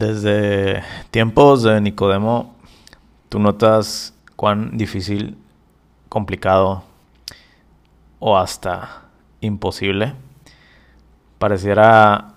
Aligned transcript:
Desde 0.00 0.82
tiempos 1.10 1.62
de 1.62 1.78
Nicodemo, 1.78 2.54
tú 3.28 3.38
notas 3.38 4.14
cuán 4.34 4.78
difícil, 4.78 5.36
complicado 6.08 6.84
o 8.20 8.38
hasta 8.38 9.02
imposible 9.40 10.14
pareciera 11.38 12.34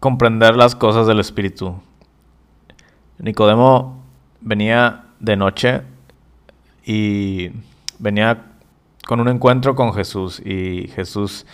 comprender 0.00 0.56
las 0.56 0.74
cosas 0.74 1.06
del 1.06 1.20
Espíritu. 1.20 1.76
Nicodemo 3.18 4.02
venía 4.40 5.04
de 5.20 5.36
noche 5.36 5.82
y 6.84 7.50
venía 7.98 8.46
con 9.06 9.20
un 9.20 9.28
encuentro 9.28 9.74
con 9.74 9.92
Jesús 9.92 10.40
y 10.44 10.88
Jesús 10.88 11.46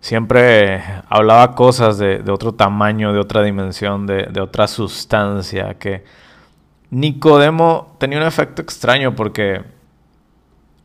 siempre 0.00 0.82
hablaba 1.08 1.56
cosas 1.56 1.98
de, 1.98 2.22
otro 2.30 2.54
tamaño, 2.54 3.12
de 3.12 3.18
otra 3.18 3.42
dimensión, 3.42 4.06
de, 4.06 4.28
de, 4.30 4.40
otra 4.40 4.68
sustancia, 4.68 5.74
que 5.74 6.04
Nicodemo 6.90 7.96
tenía 7.98 8.18
un 8.18 8.24
efecto 8.24 8.62
extraño 8.62 9.16
porque 9.16 9.64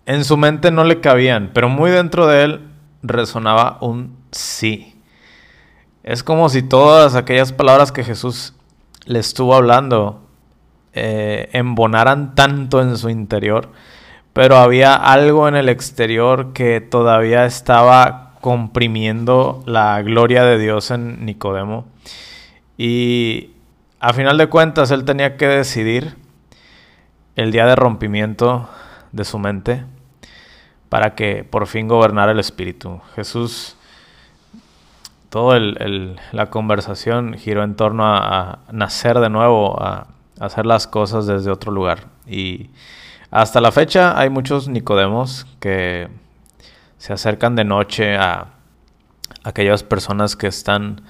en 0.06 0.24
su 0.26 0.38
mente 0.38 0.72
no 0.72 0.84
le 0.84 1.00
cabían, 1.00 1.52
pero 1.54 1.70
muy 1.70 1.92
dentro 1.92 2.28
de 2.28 2.44
él 2.44 2.62
resonaba 3.04 3.78
un 3.82 4.18
sí. 4.32 4.96
Es 6.04 6.24
como 6.24 6.50
si 6.50 6.64
todas 6.64 7.16
aquellas 7.16 7.54
palabras 7.54 7.92
que 7.92 8.04
Jesús 8.04 8.54
le 9.06 9.20
estuvo 9.20 9.56
hablando 9.56 10.28
eh, 10.94 11.50
embonaran 11.54 12.36
tanto 12.36 12.82
en 12.82 12.98
su 12.98 13.10
interior, 13.10 13.70
pero 14.34 14.58
había 14.58 14.96
algo 14.96 15.48
en 15.48 15.56
el 15.56 15.70
exterior 15.70 16.54
que 16.54 16.82
todavía 16.82 17.46
estaba 17.46 18.34
comprimiendo 18.42 19.64
la 19.66 20.02
gloria 20.02 20.44
de 20.44 20.58
Dios 20.58 20.92
en 20.92 21.26
Nicodemo. 21.26 21.86
Y 22.78 23.52
a 24.00 24.14
final 24.14 24.38
de 24.38 24.48
cuentas 24.48 24.90
él 24.92 25.06
tenía 25.06 25.38
que 25.38 25.48
decidir 25.48 26.16
el 27.36 27.52
día 27.52 27.68
de 27.68 27.76
rompimiento 27.76 28.68
de 29.12 29.26
su 29.26 29.40
mente 29.40 29.86
para 30.90 31.16
que 31.16 31.44
por 31.44 31.68
fin 31.68 31.88
gobernara 31.88 32.34
el 32.34 32.40
Espíritu. 32.40 33.00
Jesús, 33.16 33.78
toda 35.30 35.58
la 35.58 36.50
conversación 36.50 37.36
giró 37.36 37.64
en 37.64 37.76
torno 37.76 38.06
a, 38.06 38.60
nacer 38.72 39.20
de 39.20 39.30
nuevo, 39.30 39.82
a, 39.82 40.08
a 40.40 40.46
hacer 40.46 40.66
las 40.66 40.88
cosas 40.88 41.28
desde 41.28 41.50
otro 41.50 41.72
lugar. 41.72 42.08
Y 42.28 42.72
hasta 43.30 43.62
la 43.62 43.72
fecha 43.72 44.20
hay 44.20 44.30
muchos 44.30 44.68
Nicodemos 44.68 45.48
que 45.62 46.10
se 46.98 47.14
acercan 47.14 47.56
de 47.56 47.64
noche 47.64 48.18
a 48.18 48.48
aquellas 49.44 49.84
personas 49.84 50.36
que 50.36 50.48
están 50.48 51.04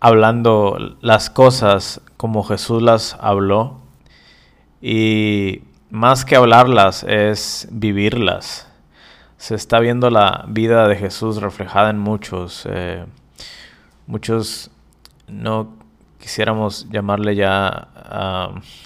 hablando 0.00 0.76
las 1.00 1.30
cosas 1.30 2.00
como 2.16 2.42
Jesús 2.42 2.82
las 2.82 3.16
habló 3.20 3.80
y 4.80 5.62
más 5.92 6.24
que 6.24 6.36
hablarlas 6.36 7.04
es 7.04 7.68
vivirlas. 7.70 8.66
Se 9.36 9.54
está 9.54 9.78
viendo 9.78 10.08
la 10.08 10.46
vida 10.48 10.88
de 10.88 10.96
Jesús 10.96 11.42
reflejada 11.42 11.90
en 11.90 11.98
muchos. 11.98 12.66
Eh, 12.68 13.04
muchos 14.06 14.70
no 15.28 15.76
quisiéramos 16.18 16.88
llamarle 16.88 17.36
ya 17.36 17.88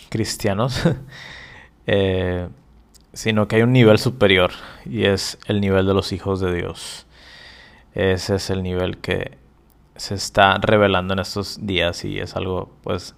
cristianos. 0.09 0.83
eh, 1.87 2.49
sino 3.13 3.47
que 3.47 3.57
hay 3.57 3.63
un 3.63 3.73
nivel 3.73 3.99
superior 3.99 4.51
y 4.85 5.05
es 5.05 5.39
el 5.47 5.61
nivel 5.61 5.87
de 5.87 5.95
los 5.95 6.11
hijos 6.11 6.41
de 6.41 6.53
Dios. 6.53 7.07
Ese 7.95 8.35
es 8.35 8.51
el 8.51 8.65
nivel 8.65 8.99
que 8.99 9.39
se 9.95 10.17
está 10.17 10.59
revelando 10.59 11.15
en 11.15 11.21
estos 11.21 11.65
días 11.65 12.05
y 12.05 12.19
es 12.19 12.35
algo 12.35 12.77
pues 12.83 13.15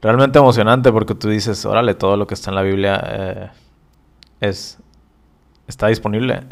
realmente 0.00 0.38
emocionante 0.38 0.92
porque 0.92 1.14
tú 1.14 1.28
dices, 1.28 1.64
órale, 1.64 1.94
todo 1.94 2.16
lo 2.16 2.26
que 2.26 2.34
está 2.34 2.50
en 2.50 2.54
la 2.56 2.62
Biblia 2.62 3.02
eh, 3.06 3.50
es 4.40 4.78
está 5.68 5.86
disponible. 5.86 6.42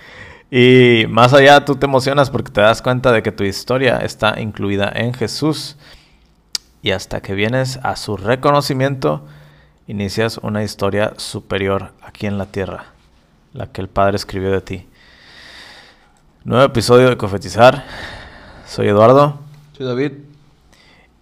y 0.50 1.04
más 1.08 1.34
allá 1.34 1.64
tú 1.64 1.74
te 1.74 1.86
emocionas 1.86 2.30
porque 2.30 2.50
te 2.50 2.62
das 2.62 2.80
cuenta 2.80 3.12
de 3.12 3.22
que 3.22 3.32
tu 3.32 3.44
historia 3.44 3.98
está 3.98 4.40
incluida 4.40 4.90
en 4.94 5.12
Jesús. 5.12 5.76
Y 6.82 6.92
hasta 6.92 7.20
que 7.20 7.34
vienes 7.34 7.78
a 7.82 7.96
su 7.96 8.16
reconocimiento, 8.16 9.26
inicias 9.86 10.38
una 10.38 10.62
historia 10.62 11.12
superior 11.18 11.92
aquí 12.00 12.26
en 12.26 12.38
la 12.38 12.46
tierra, 12.46 12.86
la 13.52 13.66
que 13.66 13.82
el 13.82 13.88
Padre 13.88 14.16
escribió 14.16 14.50
de 14.50 14.62
ti. 14.62 14.86
Nuevo 16.44 16.64
episodio 16.64 17.10
de 17.10 17.18
Cofetizar. 17.18 17.84
Soy 18.66 18.88
Eduardo. 18.88 19.40
Soy 19.76 19.86
David. 19.86 20.12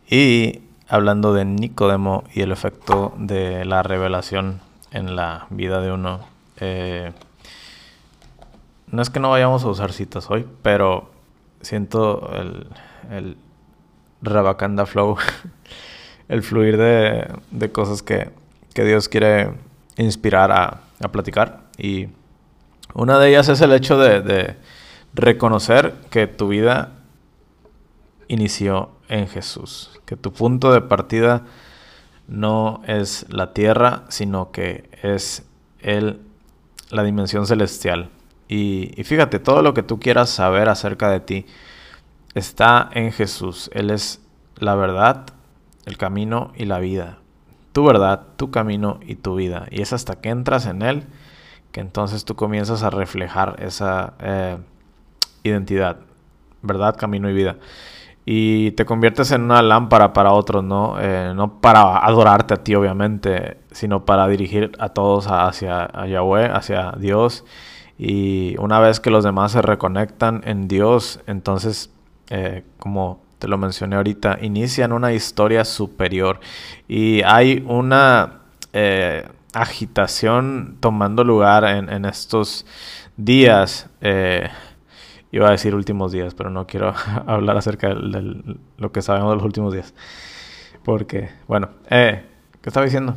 Y 0.08 0.60
hablando 0.88 1.32
de 1.34 1.44
Nicodemo 1.44 2.24
y 2.34 2.40
el 2.40 2.52
efecto 2.52 3.14
de 3.18 3.64
la 3.64 3.82
revelación 3.82 4.60
en 4.90 5.16
la 5.16 5.46
vida 5.50 5.80
de 5.80 5.92
uno. 5.92 6.20
Eh, 6.60 7.12
no 8.88 9.02
es 9.02 9.10
que 9.10 9.20
no 9.20 9.30
vayamos 9.30 9.64
a 9.64 9.68
usar 9.68 9.92
citas 9.92 10.30
hoy, 10.30 10.46
pero 10.62 11.10
siento 11.60 12.32
el, 12.34 12.66
el 13.10 13.36
Rabacanda 14.22 14.86
Flow, 14.86 15.16
el 16.28 16.42
fluir 16.42 16.76
de, 16.76 17.28
de 17.50 17.72
cosas 17.72 18.02
que 18.02 18.32
que 18.78 18.84
Dios 18.84 19.08
quiere 19.08 19.54
inspirar 19.96 20.52
a, 20.52 20.82
platicar. 21.10 21.62
Y 21.76 22.10
una 22.94 23.18
de 23.18 23.30
ellas 23.30 23.48
es 23.48 23.60
el 23.60 23.72
hecho 23.72 23.98
de, 23.98 24.54
reconocer 25.14 25.94
que 26.10 26.28
tu 26.28 26.46
vida 26.46 26.92
inició 28.28 28.90
en 29.08 29.28
Jesús, 29.28 30.00
que 30.04 30.16
tu 30.16 30.32
punto 30.32 30.72
de 30.72 30.80
partida 30.80 31.44
no 32.26 32.82
es 32.86 33.26
la 33.28 33.52
tierra, 33.52 34.04
sino 34.08 34.50
que 34.50 34.88
es 35.02 35.46
el, 35.80 36.20
la 36.90 37.02
dimensión 37.02 37.46
celestial. 37.46 38.10
Y, 38.48 38.92
fíjate, 39.04 39.38
todo 39.38 39.62
lo 39.62 39.74
que 39.74 39.82
tú 39.82 40.00
quieras 40.00 40.30
saber 40.30 40.68
acerca 40.68 41.10
de 41.10 41.20
ti 41.20 41.46
está 42.34 42.88
en 42.92 43.12
Jesús. 43.12 43.70
Él 43.74 43.90
es 43.90 44.20
la 44.56 44.74
verdad, 44.74 45.26
el 45.84 45.98
camino 45.98 46.52
y 46.56 46.64
la 46.64 46.78
vida 46.78 47.18
tu 47.78 47.84
verdad, 47.84 48.22
tu 48.34 48.50
camino 48.50 48.98
y 49.06 49.14
tu 49.14 49.36
vida. 49.36 49.68
Y 49.70 49.82
es 49.82 49.92
hasta 49.92 50.16
que 50.16 50.30
entras 50.30 50.66
en 50.66 50.82
Él 50.82 51.04
que 51.70 51.78
entonces 51.78 52.24
tú 52.24 52.34
comienzas 52.34 52.82
a 52.82 52.90
reflejar 52.90 53.54
esa 53.60 54.14
eh, 54.18 54.58
identidad, 55.44 55.98
verdad, 56.60 56.96
camino 56.96 57.30
y 57.30 57.34
vida. 57.34 57.56
Y 58.24 58.72
te 58.72 58.84
conviertes 58.84 59.30
en 59.30 59.42
una 59.42 59.62
lámpara 59.62 60.12
para 60.12 60.32
otros, 60.32 60.62
¿no? 60.62 60.96
Eh, 61.00 61.32
no 61.34 61.60
para 61.60 61.98
adorarte 61.98 62.54
a 62.54 62.56
ti, 62.58 62.74
obviamente, 62.74 63.58
sino 63.70 64.04
para 64.04 64.28
dirigir 64.28 64.72
a 64.78 64.90
todos 64.90 65.26
hacia 65.28 65.90
Yahweh, 66.06 66.50
hacia 66.52 66.92
Dios. 66.98 67.44
Y 67.98 68.54
una 68.58 68.80
vez 68.80 69.00
que 69.00 69.10
los 69.10 69.24
demás 69.24 69.52
se 69.52 69.62
reconectan 69.62 70.42
en 70.44 70.68
Dios, 70.68 71.20
entonces, 71.26 71.90
eh, 72.30 72.64
como 72.78 73.20
te 73.38 73.48
lo 73.48 73.58
mencioné 73.58 73.96
ahorita, 73.96 74.38
inician 74.42 74.92
una 74.92 75.12
historia 75.12 75.64
superior 75.64 76.40
y 76.86 77.22
hay 77.22 77.64
una 77.66 78.40
eh, 78.72 79.26
agitación 79.52 80.76
tomando 80.80 81.24
lugar 81.24 81.64
en, 81.64 82.04
estos 82.04 82.66
días. 83.16 83.88
Iba 85.32 85.48
a 85.48 85.52
decir 85.52 85.74
últimos 85.74 86.12
días, 86.12 86.34
pero 86.34 86.50
no 86.50 86.66
quiero 86.66 86.94
hablar 87.26 87.56
acerca 87.56 87.88
de, 87.88 88.56
lo 88.76 88.92
que 88.92 89.02
sabemos 89.02 89.30
de 89.30 89.36
los 89.36 89.44
últimos 89.44 89.72
días. 89.72 89.94
Porque, 90.84 91.30
bueno, 91.46 91.68
eh, 91.90 92.24
¿qué 92.62 92.70
estaba 92.70 92.84
diciendo? 92.84 93.14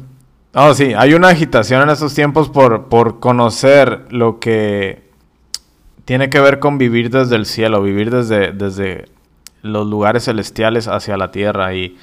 Oh, 0.54 0.74
sí, 0.74 0.94
hay 0.94 1.14
una 1.14 1.30
agitación 1.30 1.82
en 1.82 1.90
estos 1.90 2.14
tiempos 2.14 2.50
por, 2.50 2.90
por 2.90 3.20
conocer 3.20 4.06
lo 4.10 4.40
que 4.40 5.10
tiene 6.04 6.30
que 6.30 6.42
ver 6.42 6.60
con 6.60 6.78
vivir 6.78 7.10
desde 7.10 7.38
el 7.38 7.46
cielo, 7.46 7.82
vivir 7.82 8.12
desde, 8.12 8.52
desde 8.52 9.06
los 9.62 9.88
lugares 9.88 10.26
celestiales 10.26 10.88
hacia 10.88 11.16
la 11.16 11.32
tierra. 11.32 11.74
Y 11.74 11.98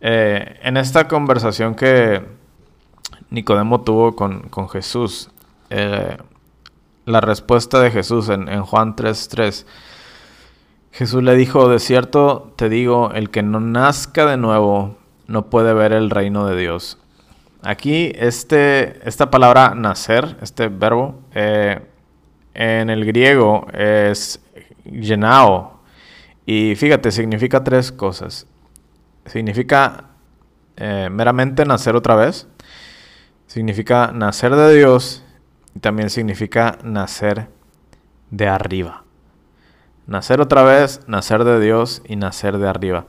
eh, 0.00 0.58
en 0.62 0.76
esta 0.76 1.08
conversación 1.08 1.74
que 1.74 2.22
Nicodemo 3.30 3.80
tuvo 3.80 4.14
con, 4.14 4.68
Jesús, 4.68 5.30
eh, 5.70 6.16
la 7.08 7.20
respuesta 7.20 7.80
de 7.80 7.90
Jesús 7.90 8.28
en, 8.28 8.48
en 8.48 8.62
Juan 8.62 8.94
3:3, 8.94 9.64
Jesús 10.92 11.22
le 11.22 11.34
dijo, 11.36 11.68
de 11.68 11.78
cierto 11.78 12.52
te 12.56 12.68
digo, 12.68 13.12
el 13.12 13.30
que 13.30 13.42
no 13.42 13.60
nazca 13.60 14.26
de 14.26 14.36
nuevo 14.36 14.96
no 15.26 15.50
puede 15.50 15.72
ver 15.74 15.92
el 15.92 16.10
reino 16.10 16.46
de 16.46 16.56
Dios. 16.56 16.98
Aquí 17.62 18.12
este, 18.14 19.06
esta 19.08 19.30
palabra 19.30 19.74
nacer, 19.74 20.36
este 20.42 20.68
verbo, 20.68 21.20
eh, 21.34 21.80
en 22.54 22.90
el 22.90 23.04
griego 23.04 23.66
es 23.72 24.40
llenao. 24.84 25.80
Y 26.46 26.74
fíjate, 26.76 27.10
significa 27.10 27.62
tres 27.62 27.92
cosas. 27.92 28.46
Significa 29.26 30.04
eh, 30.76 31.08
meramente 31.10 31.64
nacer 31.64 31.94
otra 31.94 32.16
vez. 32.16 32.48
Significa 33.46 34.12
nacer 34.12 34.54
de 34.56 34.76
Dios. 34.76 35.22
También 35.80 36.10
significa 36.10 36.78
nacer 36.82 37.48
de 38.30 38.48
arriba. 38.48 39.04
Nacer 40.06 40.40
otra 40.40 40.62
vez, 40.62 41.02
nacer 41.06 41.44
de 41.44 41.60
Dios 41.60 42.02
y 42.06 42.16
nacer 42.16 42.58
de 42.58 42.68
arriba. 42.68 43.06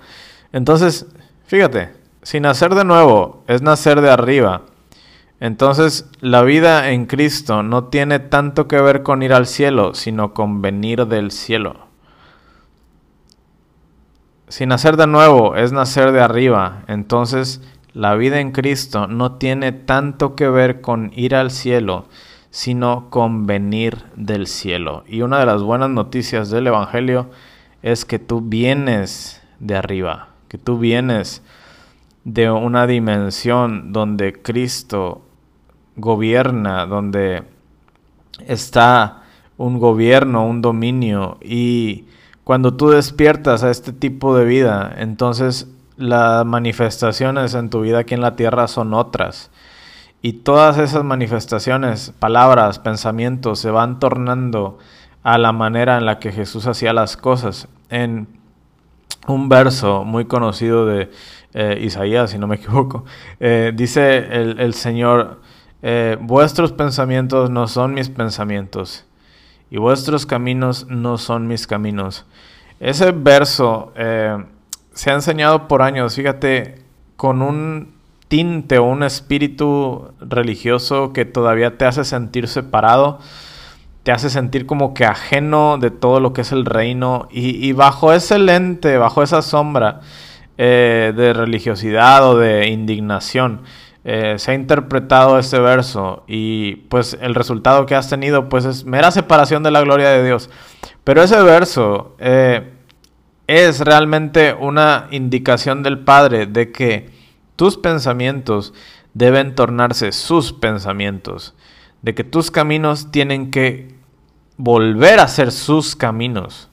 Entonces, 0.51 1.07
fíjate, 1.45 1.93
si 2.21 2.39
nacer 2.39 2.75
de 2.75 2.83
nuevo 2.83 3.43
es 3.47 3.61
nacer 3.61 4.01
de 4.01 4.11
arriba, 4.11 4.63
entonces 5.39 6.09
la 6.19 6.43
vida 6.43 6.89
en 6.91 7.05
Cristo 7.05 7.63
no 7.63 7.85
tiene 7.85 8.19
tanto 8.19 8.67
que 8.67 8.81
ver 8.81 9.03
con 9.03 9.23
ir 9.23 9.33
al 9.33 9.47
cielo, 9.47 9.93
sino 9.93 10.33
con 10.33 10.61
venir 10.61 11.07
del 11.07 11.31
cielo. 11.31 11.87
Si 14.49 14.65
nacer 14.65 14.97
de 14.97 15.07
nuevo 15.07 15.55
es 15.55 15.71
nacer 15.71 16.11
de 16.11 16.21
arriba, 16.21 16.83
entonces 16.87 17.61
la 17.93 18.15
vida 18.15 18.39
en 18.39 18.51
Cristo 18.51 19.07
no 19.07 19.33
tiene 19.33 19.71
tanto 19.71 20.35
que 20.35 20.49
ver 20.49 20.81
con 20.81 21.11
ir 21.15 21.35
al 21.35 21.51
cielo, 21.51 22.07
sino 22.51 23.09
con 23.09 23.45
venir 23.45 24.05
del 24.15 24.47
cielo. 24.47 25.03
Y 25.07 25.21
una 25.21 25.39
de 25.39 25.45
las 25.45 25.61
buenas 25.61 25.89
noticias 25.89 26.49
del 26.49 26.67
Evangelio 26.67 27.29
es 27.81 28.05
que 28.05 28.19
tú 28.19 28.41
vienes 28.41 29.41
de 29.59 29.75
arriba, 29.75 30.29
que 30.47 30.57
tú 30.57 30.79
vienes 30.79 31.43
de 32.23 32.51
una 32.51 32.87
dimensión 32.87 33.93
donde 33.93 34.33
Cristo 34.33 35.21
gobierna, 35.95 36.85
donde 36.85 37.43
está 38.45 39.23
un 39.57 39.79
gobierno, 39.79 40.45
un 40.45 40.61
dominio 40.61 41.37
y 41.41 42.05
cuando 42.43 42.73
tú 42.75 42.89
despiertas 42.89 43.63
a 43.63 43.69
este 43.69 43.93
tipo 43.93 44.35
de 44.35 44.45
vida, 44.45 44.95
entonces 44.97 45.67
las 45.97 46.45
manifestaciones 46.45 47.53
en 47.53 47.69
tu 47.69 47.81
vida 47.81 47.99
aquí 47.99 48.15
en 48.15 48.21
la 48.21 48.35
tierra 48.35 48.67
son 48.67 48.93
otras. 48.93 49.51
Y 50.21 50.33
todas 50.33 50.77
esas 50.77 51.03
manifestaciones, 51.03 52.13
palabras, 52.19 52.79
pensamientos, 52.79 53.59
se 53.59 53.71
van 53.71 53.99
tornando 53.99 54.77
a 55.23 55.37
la 55.37 55.53
manera 55.53 55.97
en 55.97 56.05
la 56.05 56.19
que 56.19 56.31
Jesús 56.31 56.67
hacía 56.67 56.91
las 56.91 57.15
cosas. 57.15 57.67
En 57.89 58.27
un 59.27 59.47
verso 59.47 60.03
muy 60.03 60.25
conocido 60.25 60.85
de 60.85 61.09
eh, 61.53 61.79
Isaías, 61.81 62.31
si 62.31 62.37
no 62.37 62.47
me 62.47 62.55
equivoco, 62.57 63.05
eh, 63.39 63.71
dice 63.73 64.17
el, 64.17 64.73
Señor, 64.73 65.41
eh, 65.81 66.17
vuestros 66.19 66.73
pensamientos 66.73 67.49
no 67.49 67.67
son 67.67 67.93
mis 67.93 68.09
pensamientos 68.09 69.05
y 69.71 69.77
vuestros 69.77 70.25
caminos 70.25 70.87
no 70.89 71.17
son 71.17 71.47
mis 71.47 71.65
caminos. 71.65 72.25
Ese 72.79 73.11
verso 73.11 73.91
se 74.93 75.11
ha 75.11 75.13
enseñado 75.13 75.67
por 75.67 75.81
años, 75.81 76.15
fíjate, 76.15 76.81
con 77.17 77.41
un 77.41 77.98
tinte 78.29 78.77
o 78.77 78.85
un 78.85 79.03
espíritu 79.03 80.13
religioso 80.21 81.11
que 81.11 81.25
todavía 81.25 81.77
te 81.77 81.85
hace 81.85 82.05
sentir 82.05 82.47
separado, 82.47 83.19
te 84.03 84.13
hace 84.13 84.29
sentir 84.29 84.65
como 84.65 84.93
que 84.93 85.03
ajeno 85.03 85.77
de 85.77 85.91
todo 85.91 86.21
lo 86.21 86.31
que 86.31 86.41
es 86.41 86.51
el 86.53 86.63
reino 86.65 87.27
y, 87.31 87.73
bajo 87.73 88.13
ese 88.13 88.39
lente, 88.39 88.97
bajo 88.97 89.23
esa 89.23 89.41
sombra 89.41 89.99
eh, 90.57 91.11
de 91.15 91.33
religiosidad 91.33 92.25
o 92.29 92.37
de 92.37 92.69
indignación, 92.69 93.63
eh, 94.05 94.35
se 94.37 94.51
ha 94.51 94.53
interpretado 94.53 95.37
este 95.37 95.59
verso 95.59 96.23
y 96.27 96.77
pues 96.89 97.17
el 97.19 97.35
resultado 97.35 97.85
que 97.85 97.95
has 97.95 98.09
tenido 98.09 98.47
pues 98.47 98.63
es 98.63 98.85
mera 98.85 99.11
separación 99.11 99.63
de 99.63 99.71
la 99.71 99.81
gloria 99.81 100.09
de 100.09 100.23
Dios. 100.23 100.49
Pero 101.03 101.23
ese 101.23 101.41
verso 101.41 102.15
eh, 102.19 102.73
es 103.47 103.81
realmente 103.81 104.53
una 104.53 105.07
indicación 105.11 105.81
del 105.83 105.99
Padre 105.99 106.45
de 106.45 106.71
que 106.71 107.18
tus 107.59 107.75
pensamientos 107.75 108.73
deben 109.13 109.53
tornarse 109.53 110.13
sus 110.13 110.53
pensamientos, 110.53 111.55
de 112.01 112.15
que 112.15 112.23
tus 112.23 112.51
caminos 112.51 113.11
tienen 113.11 113.51
que 113.51 113.95
volver 114.55 115.19
a 115.19 115.27
ser 115.27 115.51
sus 115.51 115.97
caminos. 115.97 116.69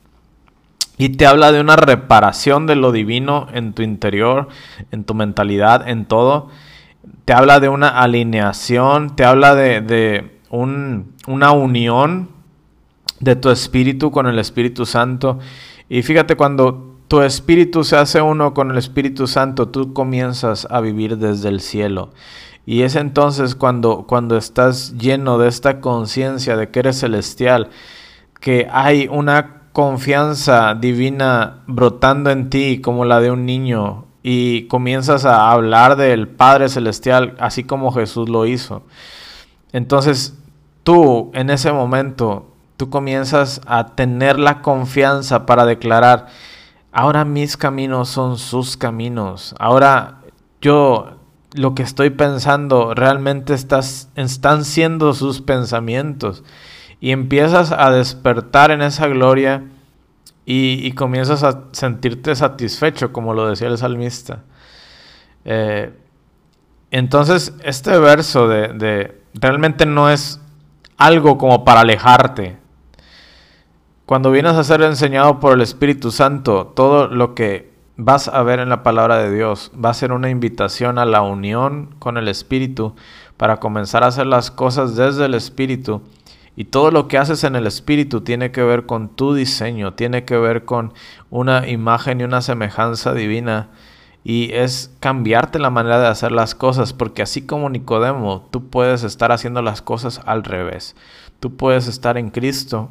Y 0.97 1.09
te 1.09 1.27
habla 1.27 1.51
de 1.51 1.61
una 1.61 1.75
reparación 1.75 2.69
de 2.69 2.77
lo 2.77 2.93
divino 2.93 3.49
en 3.53 3.73
tu 3.73 3.83
interior, 3.83 4.47
en 4.93 5.03
tu 5.03 5.15
mentalidad, 5.15 5.89
en 5.89 6.05
todo. 6.05 6.51
Te 7.25 7.33
habla 7.33 7.59
de 7.59 7.69
una 7.69 7.89
alineación, 7.89 9.17
te 9.17 9.25
habla 9.25 9.57
de, 9.57 10.39
una 10.53 11.51
unión 11.51 12.29
de 13.19 13.35
tu 13.35 13.51
espíritu 13.51 14.13
con 14.13 14.29
el 14.29 14.39
Espíritu 14.39 14.87
Santo. 14.87 15.41
Y 15.89 16.03
fíjate, 16.03 16.37
cuando 16.37 16.96
tu 17.09 17.21
espíritu 17.21 17.85
se 17.85 17.97
hace 17.97 18.21
uno 18.21 18.53
con 18.55 18.71
el 18.71 18.79
Espíritu 18.79 19.27
Santo, 19.27 19.69
tú 19.69 19.93
comienzas 19.93 20.67
a 20.71 20.81
vivir 20.81 21.19
desde 21.19 21.49
el 21.49 21.61
cielo. 21.61 22.11
Y 22.65 22.83
es 22.83 22.97
entonces 22.97 23.55
cuando, 23.55 24.07
cuando 24.09 24.37
estás 24.37 24.99
lleno 24.99 25.39
de 25.39 25.49
esta 25.49 25.81
conciencia 25.81 26.57
de 26.57 26.71
que 26.71 26.81
eres 26.81 26.99
celestial, 26.99 27.71
que 28.41 28.67
hay 28.71 29.09
una 29.11 29.63
confianza 29.73 30.75
divina 30.75 31.63
brotando 31.67 32.31
en 32.31 32.51
ti 32.51 32.81
como 32.81 33.05
la 33.05 33.21
de 33.21 33.31
un 33.31 33.47
niño 33.47 34.07
y 34.23 34.67
comienzas 34.69 35.25
a 35.25 35.53
hablar 35.53 35.97
del 35.97 36.27
Padre 36.27 36.69
Celestial 36.69 37.37
así 37.39 37.63
como 37.63 37.93
Jesús 37.93 38.29
lo 38.29 38.47
hizo. 38.47 38.83
Entonces 39.73 40.37
tú 40.83 41.31
en 41.35 41.51
ese 41.51 41.73
momento, 41.73 42.47
tú 42.77 42.91
comienzas 42.91 43.61
a 43.67 43.95
tener 43.95 44.41
la 44.41 44.63
confianza 44.63 45.47
para 45.47 45.67
declarar, 45.67 46.29
Ahora 46.99 47.27
mis 47.27 47.59
caminos 47.59 48.09
son 48.09 48.39
sus 48.39 48.79
caminos. 48.79 49.55
Ahora 49.59 50.23
yo 50.63 51.19
lo 51.53 51.75
que 51.75 51.83
estoy 51.83 52.09
pensando 52.09 52.95
realmente 52.95 53.53
estás, 53.53 54.09
están 54.15 54.65
siendo 54.65 55.13
sus 55.13 55.43
pensamientos. 55.43 56.43
Y 56.99 57.11
empiezas 57.11 57.71
a 57.71 57.91
despertar 57.91 58.71
en 58.71 58.81
esa 58.81 59.09
gloria 59.09 59.65
y, 60.47 60.91
comienzas 60.93 61.43
a 61.43 61.65
sentirte 61.73 62.35
satisfecho, 62.35 63.13
como 63.13 63.35
lo 63.35 63.47
decía 63.47 63.69
el 63.69 63.77
salmista. 63.77 64.45
Eh, 65.45 65.93
entonces, 66.91 67.53
este 67.63 67.99
verso 67.99 68.49
de 68.49 69.21
realmente 69.35 69.85
no 69.85 70.09
es 70.09 70.41
algo 70.97 71.37
como 71.37 71.63
para 71.63 71.81
alejarte, 71.81 72.57
cuando 74.07 74.31
vienes 74.31 74.53
a 74.53 74.63
ser 74.63 74.83
enseñado 74.83 75.41
por 75.41 75.53
el 75.53 75.61
Espíritu 75.61 76.13
Santo, 76.13 76.73
todo 76.77 77.09
lo 77.09 77.35
que 77.35 77.73
vas 77.97 78.29
a 78.29 78.45
ver 78.45 78.61
en 78.61 78.69
la 78.69 78.85
palabra 78.85 79.19
de 79.19 79.35
Dios 79.35 79.73
va 79.85 79.91
a 79.91 79.95
ser 79.95 80.13
una 80.13 80.31
invitación 80.31 80.99
a 80.99 81.05
la 81.05 81.23
unión 81.23 81.93
con 81.99 82.17
el 82.17 82.29
Espíritu 82.29 82.95
para 83.37 83.57
comenzar 83.57 84.05
a 84.05 84.07
hacer 84.07 84.29
las 84.29 84.53
cosas 84.53 84.95
desde 84.95 85.25
el 85.25 85.35
Espíritu. 85.35 86.03
Y 86.55 86.67
todo 86.67 86.93
lo 86.93 87.09
que 87.09 87.19
haces 87.19 87.43
en 87.43 87.57
el 87.57 87.67
Espíritu 87.67 88.21
tiene 88.21 88.53
que 88.53 88.63
ver 88.63 88.87
con 88.87 89.09
tu 89.09 89.35
diseño, 89.35 89.95
tiene 89.95 90.25
que 90.25 90.39
ver 90.39 90.65
con 90.65 90.95
una 91.29 91.69
imagen 91.69 92.21
y 92.21 92.25
una 92.25 92.43
semejanza 92.43 93.13
divina. 93.13 93.71
Y 94.23 94.53
es 94.53 94.95
cambiarte 95.01 95.59
la 95.59 95.71
manera 95.71 95.99
de 95.99 96.07
hacer 96.07 96.31
las 96.31 96.55
cosas, 96.55 96.93
porque 96.93 97.23
así 97.23 97.43
como 97.43 97.71
Nicodemo, 97.71 98.47
tú 98.53 98.69
puedes 98.71 99.03
estar 99.03 99.33
haciendo 99.33 99.63
las 99.63 99.83
cosas 99.83 100.21
al 100.27 100.45
revés. 100.45 100.95
Tú 101.41 101.57
puedes 101.57 101.89
estar 101.89 102.17
en 102.17 102.31
Cristo 102.31 102.89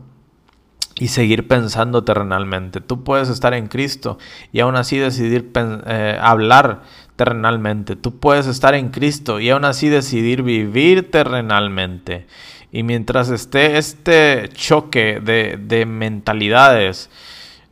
y 0.98 1.10
seguir 1.10 1.48
pensando 1.48 2.04
terrenalmente. 2.04 2.80
Tú 2.80 3.04
puedes 3.04 3.30
estar 3.30 3.54
en 3.54 3.68
Cristo 3.68 4.18
y 4.52 4.62
aún 4.62 4.76
así 4.76 4.98
decidir 4.98 5.52
eh, 5.56 6.18
hablar 6.22 6.84
terrenalmente. 7.16 7.96
Tú 7.96 8.20
puedes 8.20 8.48
estar 8.48 8.76
en 8.76 8.90
Cristo 8.90 9.40
y 9.40 9.50
aún 9.50 9.66
así 9.66 9.90
decidir 9.90 10.42
vivir 10.42 11.12
terrenalmente. 11.12 12.28
Y 12.72 12.84
mientras 12.84 13.30
esté 13.30 13.78
este 13.78 14.50
choque 14.54 15.20
de, 15.20 15.58
de 15.62 15.86
mentalidades, 15.86 17.10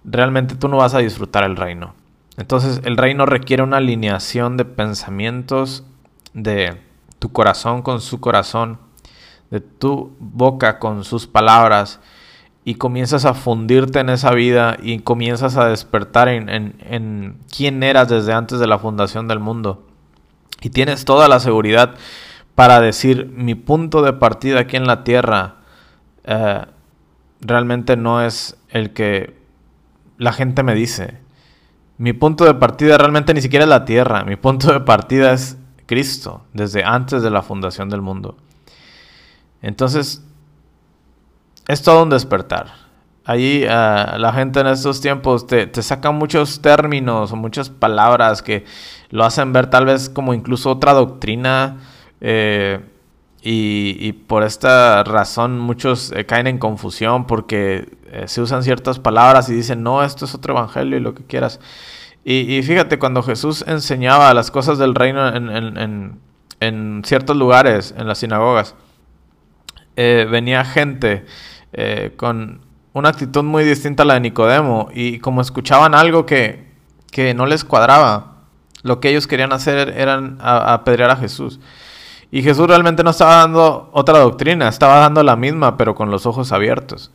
realmente 0.04 0.56
tú 0.56 0.68
no 0.68 0.78
vas 0.78 0.94
a 0.94 1.00
disfrutar 1.00 1.46
el 1.46 1.56
reino. 1.56 1.96
Entonces 2.36 2.82
el 2.84 2.98
reino 2.98 3.26
requiere 3.26 3.64
una 3.64 3.78
alineación 3.78 4.58
de 4.58 4.66
pensamientos 4.66 5.84
de 6.34 6.82
tu 7.20 7.32
corazón 7.32 7.84
con 7.84 8.02
su 8.02 8.20
corazón, 8.20 8.80
de 9.50 9.62
tu 9.62 10.16
boca 10.20 10.80
con 10.80 11.04
sus 11.04 11.28
palabras 11.28 12.02
y 12.66 12.76
comienzas 12.76 13.26
a 13.26 13.34
fundirte 13.34 14.00
en 14.00 14.10
esa 14.10 14.32
vida 14.32 14.78
y 14.82 15.00
comienzas 15.00 15.58
a 15.58 15.68
despertar 15.68 16.30
en, 16.30 16.50
en, 16.50 17.38
quién 17.56 17.84
eras 17.84 18.08
desde 18.08 18.34
antes 18.34 18.60
de 18.60 18.68
la 18.68 18.80
fundación 18.80 19.28
del 19.28 19.40
mundo. 19.40 19.86
Y 20.62 20.70
tienes 20.70 21.04
toda 21.04 21.28
la 21.28 21.40
seguridad 21.40 21.96
para 22.56 22.80
decir, 22.80 23.32
mi 23.36 23.56
punto 23.56 24.02
de 24.02 24.14
partida 24.14 24.62
aquí 24.62 24.78
en 24.78 24.88
la 24.88 25.04
tierra 25.04 25.56
eh, 26.24 26.62
realmente 27.42 27.98
no 27.98 28.22
es 28.22 28.58
el 28.70 28.94
que 28.94 29.36
la 30.18 30.32
gente 30.32 30.64
me 30.64 30.74
dice. 30.74 31.18
Mi 31.98 32.14
punto 32.14 32.46
de 32.46 32.54
partida 32.54 32.98
realmente 32.98 33.34
ni 33.34 33.42
siquiera 33.42 33.66
es 33.66 33.70
la 33.70 33.86
tierra, 33.86 34.24
mi 34.24 34.38
punto 34.38 34.72
de 34.72 34.80
partida 34.80 35.34
es 35.34 35.58
Cristo, 35.86 36.46
desde 36.54 36.84
antes 36.86 37.22
de 37.24 37.30
la 37.30 37.42
fundación 37.42 37.90
del 37.90 38.02
mundo. 38.02 38.38
Entonces, 39.62 40.24
es 41.68 41.82
todo 41.82 42.04
un 42.04 42.10
despertar. 42.10 42.84
Allí 43.26 43.66
ah, 43.70 44.18
la 44.20 44.34
gente 44.34 44.60
en 44.60 44.68
estos 44.68 45.00
tiempos 45.00 45.48
te, 45.48 45.66
te 45.68 45.82
saca 45.82 46.12
muchos 46.12 46.62
términos 46.62 47.32
o 47.32 47.36
muchas 47.38 47.70
palabras 47.70 48.42
que 48.42 48.66
lo 49.14 49.24
hacen 49.24 49.54
ver 49.54 49.68
tal 49.68 49.86
vez 49.86 50.10
como 50.10 50.34
incluso 50.34 50.72
otra 50.72 50.94
doctrina. 50.94 51.78
Eh, 52.20 52.80
y, 53.46 54.14
por 54.14 54.44
esta 54.44 55.04
razón 55.04 55.60
muchos 55.60 56.14
eh, 56.14 56.26
caen 56.26 56.48
en 56.48 56.58
confusión 56.58 57.28
porque 57.28 57.90
eh, 58.10 58.24
se 58.28 58.42
usan 58.42 58.64
ciertas 58.64 59.00
palabras 59.00 59.50
y 59.50 59.54
dicen, 59.54 59.84
no, 59.84 60.02
esto 60.02 60.24
es 60.26 60.34
otro 60.34 60.54
evangelio 60.54 60.98
y 60.98 61.02
lo 61.02 61.14
que 61.14 61.26
quieras. 61.26 61.60
Y, 62.26 62.62
fíjate, 62.64 63.00
cuando 63.00 63.22
Jesús 63.22 63.66
enseñaba 63.68 64.34
las 64.34 64.50
cosas 64.50 64.78
del 64.78 64.96
reino 64.96 65.28
en, 65.28 66.22
en, 66.62 67.02
ciertos 67.04 67.36
lugares, 67.36 67.94
en 67.98 68.08
las 68.08 68.20
sinagogas, 68.20 68.76
venía 69.98 70.64
gente 70.64 71.26
con 72.18 72.62
una 72.94 73.10
actitud 73.10 73.44
muy 73.44 73.64
distinta 73.64 74.04
a 74.04 74.06
la 74.06 74.14
de 74.16 74.20
Nicodemo 74.22 74.90
y 74.94 75.20
como 75.20 75.42
escuchaban 75.42 75.96
algo 75.96 76.26
que, 76.26 76.68
que 77.12 77.34
no 77.34 77.46
les 77.46 77.64
cuadraba, 77.64 78.34
lo 78.84 79.00
que 79.00 79.10
ellos 79.10 79.28
querían 79.28 79.54
hacer 79.54 79.94
eran 79.98 80.38
apedrear 80.42 81.10
a, 81.10 81.16
Jesús. 81.16 81.60
Y 82.32 82.44
Jesús 82.44 82.68
realmente 82.68 83.04
no 83.04 83.12
estaba 83.12 83.38
dando 83.38 83.90
otra 83.94 84.20
doctrina, 84.20 84.68
estaba 84.68 84.98
dando 84.98 85.24
la 85.24 85.36
misma, 85.36 85.78
pero 85.78 85.96
con 85.96 86.12
los 86.12 86.26
ojos 86.26 86.52
abiertos. 86.52 87.12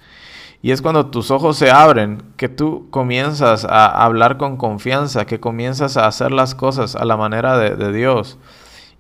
Y 0.62 0.72
es 0.72 0.82
cuando 0.82 1.06
tus 1.06 1.30
ojos 1.30 1.56
se 1.56 1.70
abren 1.70 2.22
que 2.36 2.48
tú 2.48 2.88
comienzas 2.90 3.64
a 3.64 3.86
hablar 3.86 4.38
con 4.38 4.56
confianza, 4.56 5.26
que 5.26 5.38
comienzas 5.38 5.96
a 5.96 6.06
hacer 6.06 6.32
las 6.32 6.54
cosas 6.54 6.96
a 6.96 7.04
la 7.04 7.16
manera 7.16 7.58
de, 7.58 7.92
Dios. 7.92 8.38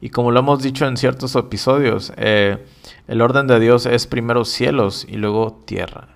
Y 0.00 0.10
como 0.10 0.30
lo 0.30 0.40
hemos 0.40 0.62
dicho 0.62 0.86
en 0.86 0.96
ciertos 0.96 1.34
episodios, 1.34 2.12
eh, 2.16 2.64
el 3.08 3.20
orden 3.20 3.46
de 3.46 3.58
Dios 3.58 3.86
es 3.86 4.06
primero 4.06 4.44
cielos 4.44 5.06
y 5.08 5.16
luego 5.16 5.60
tierra. 5.64 6.08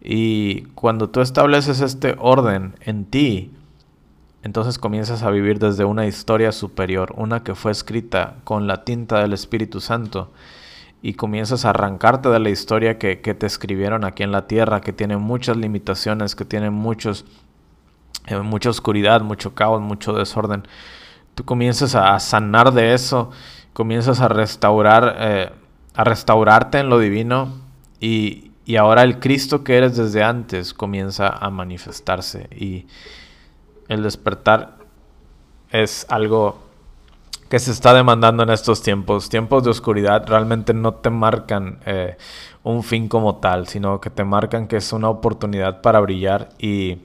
Y 0.00 0.62
cuando 0.74 1.08
tú 1.08 1.20
estableces 1.20 1.80
este 1.80 2.16
orden 2.18 2.74
en 2.80 3.06
ti, 3.06 3.50
entonces 4.42 4.78
comienzas 4.78 5.22
a 5.22 5.30
vivir 5.30 5.58
desde 5.58 5.84
una 5.84 6.06
historia 6.06 6.52
superior, 6.52 7.12
una 7.16 7.42
que 7.42 7.54
fue 7.54 7.72
escrita 7.72 8.36
con 8.44 8.66
la 8.66 8.84
tinta 8.84 9.20
del 9.20 9.32
Espíritu 9.32 9.80
Santo, 9.80 10.30
y 11.02 11.14
comienzas 11.14 11.64
a 11.64 11.70
arrancarte 11.70 12.28
de 12.28 12.38
la 12.38 12.50
historia 12.50 12.98
que, 12.98 13.16
te 13.16 13.46
escribieron 13.46 14.04
aquí 14.04 14.22
en 14.22 14.32
la 14.32 14.46
tierra, 14.46 14.80
que 14.80 14.92
tiene 14.92 15.16
muchas 15.16 15.56
limitaciones, 15.56 16.34
que 16.34 16.44
tiene 16.44 16.70
muchos, 16.70 17.24
eh, 18.26 18.38
mucha 18.38 18.70
oscuridad, 18.70 19.22
mucho 19.22 19.54
caos, 19.54 19.80
mucho 19.80 20.12
desorden. 20.12 20.62
Tú 21.36 21.44
comienzas 21.44 21.94
a 21.94 22.18
sanar 22.18 22.72
de 22.72 22.94
eso, 22.94 23.30
comienzas 23.74 24.20
a 24.20 24.28
restaurar, 24.28 25.16
eh, 25.18 25.52
a 25.94 26.02
restaurarte 26.02 26.78
en 26.78 26.88
lo 26.88 26.98
divino 26.98 27.52
y, 28.00 28.52
y 28.64 28.76
ahora 28.76 29.02
el 29.02 29.20
Cristo 29.20 29.62
que 29.62 29.76
eres 29.76 29.98
desde 29.98 30.24
antes 30.24 30.72
comienza 30.72 31.28
a 31.28 31.50
manifestarse 31.50 32.48
y 32.50 32.86
el 33.88 34.02
despertar 34.02 34.78
es 35.70 36.06
algo 36.08 36.58
que 37.50 37.58
se 37.58 37.70
está 37.70 37.92
demandando 37.92 38.42
en 38.42 38.48
estos 38.48 38.82
tiempos. 38.82 39.28
Tiempos 39.28 39.62
de 39.62 39.70
oscuridad 39.70 40.26
realmente 40.26 40.72
no 40.72 40.94
te 40.94 41.10
marcan 41.10 41.80
eh, 41.84 42.16
un 42.62 42.82
fin 42.82 43.08
como 43.08 43.36
tal, 43.36 43.68
sino 43.68 44.00
que 44.00 44.08
te 44.08 44.24
marcan 44.24 44.66
que 44.66 44.78
es 44.78 44.90
una 44.94 45.10
oportunidad 45.10 45.82
para 45.82 46.00
brillar 46.00 46.48
y 46.58 46.98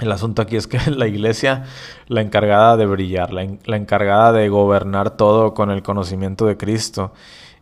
el 0.00 0.12
asunto 0.12 0.42
aquí 0.42 0.56
es 0.56 0.66
que 0.66 0.78
la 0.90 1.06
iglesia, 1.06 1.64
la 2.08 2.20
encargada 2.20 2.76
de 2.76 2.86
brillar, 2.86 3.32
la, 3.32 3.76
encargada 3.76 4.32
de 4.32 4.48
gobernar 4.48 5.10
todo 5.10 5.54
con 5.54 5.70
el 5.70 5.82
conocimiento 5.82 6.46
de 6.46 6.56
Cristo, 6.56 7.12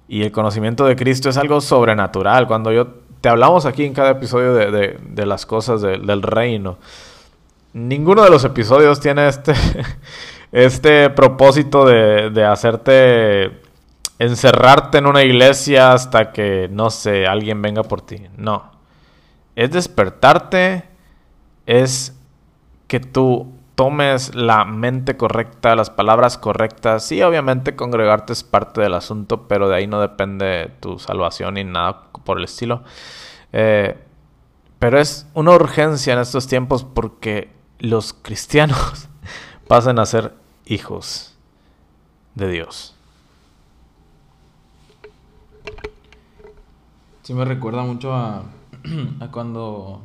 y 0.08 0.22
el 0.22 0.32
conocimiento 0.32 0.86
de 0.86 0.96
Cristo 0.96 1.28
es 1.28 1.36
algo 1.36 1.60
sobrenatural. 1.60 2.46
Cuando 2.46 2.72
yo 2.72 2.86
te 3.20 3.28
hablamos 3.28 3.66
aquí 3.66 3.84
en 3.84 3.92
cada 3.92 4.10
episodio 4.10 4.54
de, 4.54 5.26
las 5.26 5.44
cosas 5.44 5.82
del 5.82 6.22
reino, 6.22 6.78
ninguno 7.74 8.24
de 8.24 8.30
los 8.30 8.42
episodios 8.44 9.00
tiene 9.00 9.28
este, 9.28 9.52
este 10.52 11.10
propósito 11.10 11.84
de, 11.84 12.30
de 12.30 12.44
hacerte 12.44 13.60
encerrarte 14.18 14.98
en 14.98 15.06
una 15.06 15.22
iglesia 15.22 15.92
hasta 15.92 16.32
que, 16.32 16.68
no 16.70 16.90
sé, 16.90 17.26
alguien 17.26 17.62
venga 17.62 17.82
por 17.82 18.00
ti. 18.00 18.26
No. 18.36 18.70
Es 19.54 19.70
despertarte, 19.70 20.84
es 21.66 22.17
que 22.88 22.98
tú 22.98 23.52
tomes 23.78 24.34
la 24.34 24.64
mente 24.64 25.16
correcta, 25.16 25.76
las 25.76 25.88
palabras 25.88 26.36
correctas. 26.36 27.04
Sí, 27.04 27.22
obviamente 27.22 27.76
congregarte 27.76 28.32
es 28.32 28.42
parte 28.42 28.80
del 28.80 28.94
asunto, 28.94 29.46
pero 29.46 29.68
de 29.68 29.76
ahí 29.76 29.86
no 29.86 30.00
depende 30.00 30.72
tu 30.80 30.98
salvación 30.98 31.54
ni 31.54 31.62
nada 31.62 32.08
por 32.24 32.38
el 32.38 32.44
estilo. 32.44 32.82
Eh, 33.52 33.96
pero 34.80 34.98
es 34.98 35.28
una 35.32 35.52
urgencia 35.52 36.12
en 36.12 36.18
estos 36.18 36.48
tiempos 36.48 36.82
porque 36.82 37.52
los 37.78 38.14
cristianos 38.14 39.08
pasan 39.68 40.00
a 40.00 40.06
ser 40.06 40.34
hijos 40.66 41.36
de 42.34 42.48
Dios. 42.48 42.96
Sí 47.22 47.32
me 47.32 47.44
recuerda 47.44 47.82
mucho 47.82 48.12
a, 48.12 48.42
a 49.20 49.28
cuando 49.30 50.02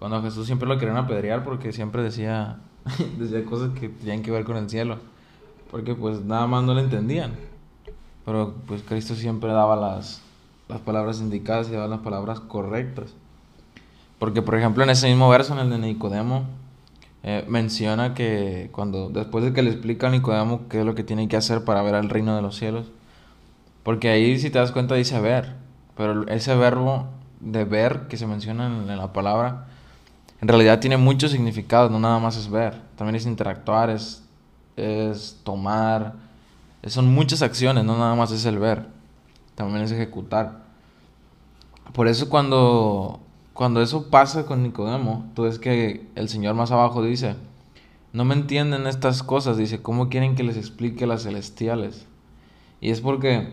cuando 0.00 0.16
a 0.16 0.22
Jesús 0.22 0.46
siempre 0.46 0.66
lo 0.66 0.78
querían 0.78 0.96
apedrear 0.96 1.44
porque 1.44 1.72
siempre 1.72 2.02
decía, 2.02 2.56
decía 3.18 3.44
cosas 3.44 3.78
que 3.78 3.90
tenían 3.90 4.22
que 4.22 4.30
ver 4.30 4.44
con 4.44 4.56
el 4.56 4.68
cielo. 4.68 4.96
Porque 5.70 5.94
pues 5.94 6.22
nada 6.22 6.46
más 6.46 6.64
no 6.64 6.74
le 6.74 6.80
entendían. 6.80 7.32
Pero 8.24 8.54
pues 8.66 8.82
Cristo 8.82 9.14
siempre 9.14 9.52
daba 9.52 9.76
las, 9.76 10.22
las 10.68 10.80
palabras 10.80 11.20
indicadas 11.20 11.68
y 11.68 11.72
daba 11.72 11.86
las 11.86 12.00
palabras 12.00 12.40
correctas. 12.40 13.12
Porque 14.18 14.40
por 14.40 14.54
ejemplo 14.54 14.82
en 14.82 14.88
ese 14.88 15.06
mismo 15.06 15.28
verso, 15.28 15.52
en 15.52 15.60
el 15.60 15.70
de 15.70 15.78
Nicodemo, 15.78 16.44
eh, 17.22 17.44
menciona 17.46 18.14
que 18.14 18.70
cuando 18.72 19.10
después 19.10 19.44
de 19.44 19.52
que 19.52 19.62
le 19.62 19.70
explica 19.70 20.06
a 20.08 20.10
Nicodemo 20.10 20.62
qué 20.70 20.80
es 20.80 20.86
lo 20.86 20.94
que 20.94 21.04
tiene 21.04 21.28
que 21.28 21.36
hacer 21.36 21.62
para 21.64 21.82
ver 21.82 21.94
al 21.94 22.08
reino 22.08 22.34
de 22.34 22.40
los 22.40 22.56
cielos, 22.56 22.86
porque 23.82 24.08
ahí 24.08 24.38
si 24.38 24.48
te 24.48 24.58
das 24.58 24.72
cuenta 24.72 24.94
dice 24.94 25.20
ver, 25.20 25.56
pero 25.94 26.26
ese 26.28 26.54
verbo 26.54 27.08
de 27.40 27.64
ver 27.66 28.08
que 28.08 28.16
se 28.16 28.26
menciona 28.26 28.66
en 28.66 28.96
la 28.96 29.12
palabra 29.12 29.66
en 30.40 30.48
realidad 30.48 30.80
tiene 30.80 30.96
muchos 30.96 31.32
significados, 31.32 31.90
no 31.90 32.00
nada 32.00 32.18
más 32.18 32.36
es 32.36 32.50
ver, 32.50 32.80
también 32.96 33.16
es 33.16 33.26
interactuar, 33.26 33.90
es, 33.90 34.22
es 34.76 35.38
tomar, 35.44 36.14
son 36.86 37.12
muchas 37.12 37.42
acciones, 37.42 37.84
no 37.84 37.98
nada 37.98 38.14
más 38.14 38.32
es 38.32 38.46
el 38.46 38.58
ver, 38.58 38.86
también 39.54 39.82
es 39.82 39.92
ejecutar. 39.92 40.60
Por 41.92 42.08
eso 42.08 42.30
cuando, 42.30 43.20
cuando 43.52 43.82
eso 43.82 44.08
pasa 44.08 44.46
con 44.46 44.62
Nicodemo, 44.62 45.26
tú 45.34 45.42
ves 45.42 45.58
que 45.58 46.08
el 46.14 46.28
Señor 46.28 46.54
más 46.54 46.70
abajo 46.70 47.02
dice, 47.02 47.36
no 48.12 48.24
me 48.24 48.34
entienden 48.34 48.86
estas 48.86 49.22
cosas, 49.22 49.58
dice, 49.58 49.82
¿cómo 49.82 50.08
quieren 50.08 50.36
que 50.36 50.42
les 50.42 50.56
explique 50.56 51.06
las 51.06 51.24
celestiales? 51.24 52.06
Y 52.80 52.90
es 52.90 53.02
porque 53.02 53.52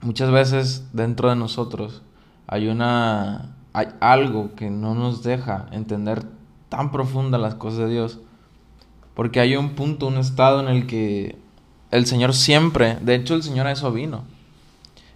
muchas 0.00 0.30
veces 0.30 0.88
dentro 0.94 1.28
de 1.28 1.36
nosotros 1.36 2.02
hay 2.46 2.68
una 2.68 3.54
hay 3.78 3.88
algo 4.00 4.56
que 4.56 4.70
no 4.70 4.96
nos 4.96 5.22
deja 5.22 5.68
entender 5.70 6.24
tan 6.68 6.90
profunda 6.90 7.38
las 7.38 7.54
cosas 7.54 7.78
de 7.78 7.90
Dios. 7.90 8.18
Porque 9.14 9.38
hay 9.38 9.54
un 9.54 9.76
punto, 9.76 10.08
un 10.08 10.18
estado 10.18 10.58
en 10.58 10.66
el 10.66 10.86
que 10.88 11.38
el 11.92 12.04
Señor 12.04 12.34
siempre, 12.34 12.96
de 13.00 13.14
hecho 13.14 13.36
el 13.36 13.44
Señor 13.44 13.68
a 13.68 13.72
eso 13.72 13.92
vino. 13.92 14.24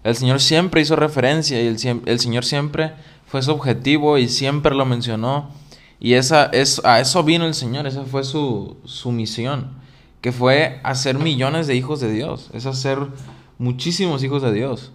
El 0.04 0.14
Señor 0.14 0.40
siempre 0.40 0.80
hizo 0.80 0.94
referencia 0.94 1.60
y 1.60 1.66
el, 1.66 2.20
Señor 2.20 2.44
siempre 2.44 2.92
fue 3.26 3.42
su 3.42 3.50
objetivo 3.50 4.16
y 4.16 4.28
siempre 4.28 4.76
lo 4.76 4.86
mencionó. 4.86 5.50
Y 5.98 6.14
esa, 6.14 6.44
es, 6.46 6.80
a 6.84 7.00
eso 7.00 7.24
vino 7.24 7.46
el 7.46 7.54
Señor, 7.54 7.88
esa 7.88 8.04
fue 8.04 8.22
su, 8.22 8.76
su 8.84 9.10
misión, 9.10 9.72
que 10.20 10.30
fue 10.30 10.80
hacer 10.84 11.18
millones 11.18 11.66
de 11.66 11.74
hijos 11.74 11.98
de 11.98 12.12
Dios, 12.12 12.48
es 12.52 12.66
hacer 12.66 12.98
muchísimos 13.58 14.22
hijos 14.22 14.40
de 14.40 14.52
Dios. 14.52 14.92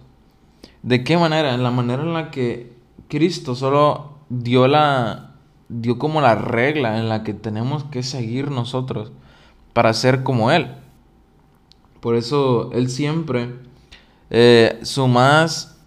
¿De 0.82 1.04
qué 1.04 1.18
manera? 1.18 1.52
En 1.52 1.62
la 1.62 1.70
manera 1.70 2.02
en 2.02 2.14
la 2.14 2.30
que 2.30 2.77
Cristo 3.08 3.54
solo 3.54 4.18
dio 4.28 4.68
la 4.68 5.28
dio 5.68 5.98
como 5.98 6.20
la 6.20 6.34
regla 6.34 6.98
en 6.98 7.08
la 7.08 7.22
que 7.22 7.34
tenemos 7.34 7.84
que 7.84 8.02
seguir 8.02 8.50
nosotros 8.50 9.12
para 9.72 9.92
ser 9.92 10.22
como 10.22 10.50
Él. 10.50 10.68
Por 12.00 12.16
eso 12.16 12.70
Él 12.72 12.88
siempre, 12.88 13.54
eh, 14.30 14.78
su 14.82 15.06
más, 15.08 15.78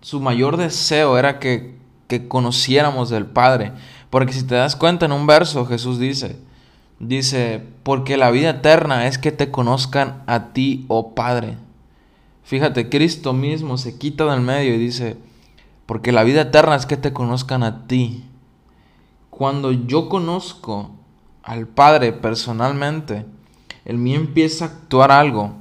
su 0.00 0.20
mayor 0.20 0.56
deseo 0.56 1.18
era 1.18 1.38
que, 1.38 1.76
que 2.08 2.28
conociéramos 2.28 3.10
del 3.10 3.26
Padre. 3.26 3.72
Porque 4.10 4.32
si 4.32 4.44
te 4.44 4.54
das 4.54 4.76
cuenta 4.76 5.06
en 5.06 5.12
un 5.12 5.26
verso, 5.26 5.66
Jesús 5.66 5.98
dice, 5.98 6.36
dice, 6.98 7.62
porque 7.82 8.16
la 8.16 8.30
vida 8.30 8.50
eterna 8.50 9.06
es 9.06 9.18
que 9.18 9.32
te 9.32 9.50
conozcan 9.50 10.22
a 10.26 10.52
ti, 10.52 10.84
oh 10.88 11.14
Padre. 11.14 11.58
Fíjate, 12.44 12.88
Cristo 12.88 13.32
mismo 13.32 13.76
se 13.76 13.98
quita 13.98 14.24
del 14.26 14.40
medio 14.40 14.74
y 14.74 14.78
dice, 14.78 15.16
porque 15.86 16.12
la 16.12 16.24
vida 16.24 16.42
eterna 16.42 16.74
es 16.74 16.84
que 16.84 16.96
te 16.96 17.12
conozcan 17.12 17.62
a 17.62 17.86
ti. 17.86 18.24
Cuando 19.30 19.70
yo 19.72 20.08
conozco 20.08 20.90
al 21.42 21.68
Padre 21.68 22.12
personalmente, 22.12 23.24
en 23.84 24.02
mí 24.02 24.14
empieza 24.14 24.64
a 24.64 24.68
actuar 24.68 25.12
algo 25.12 25.52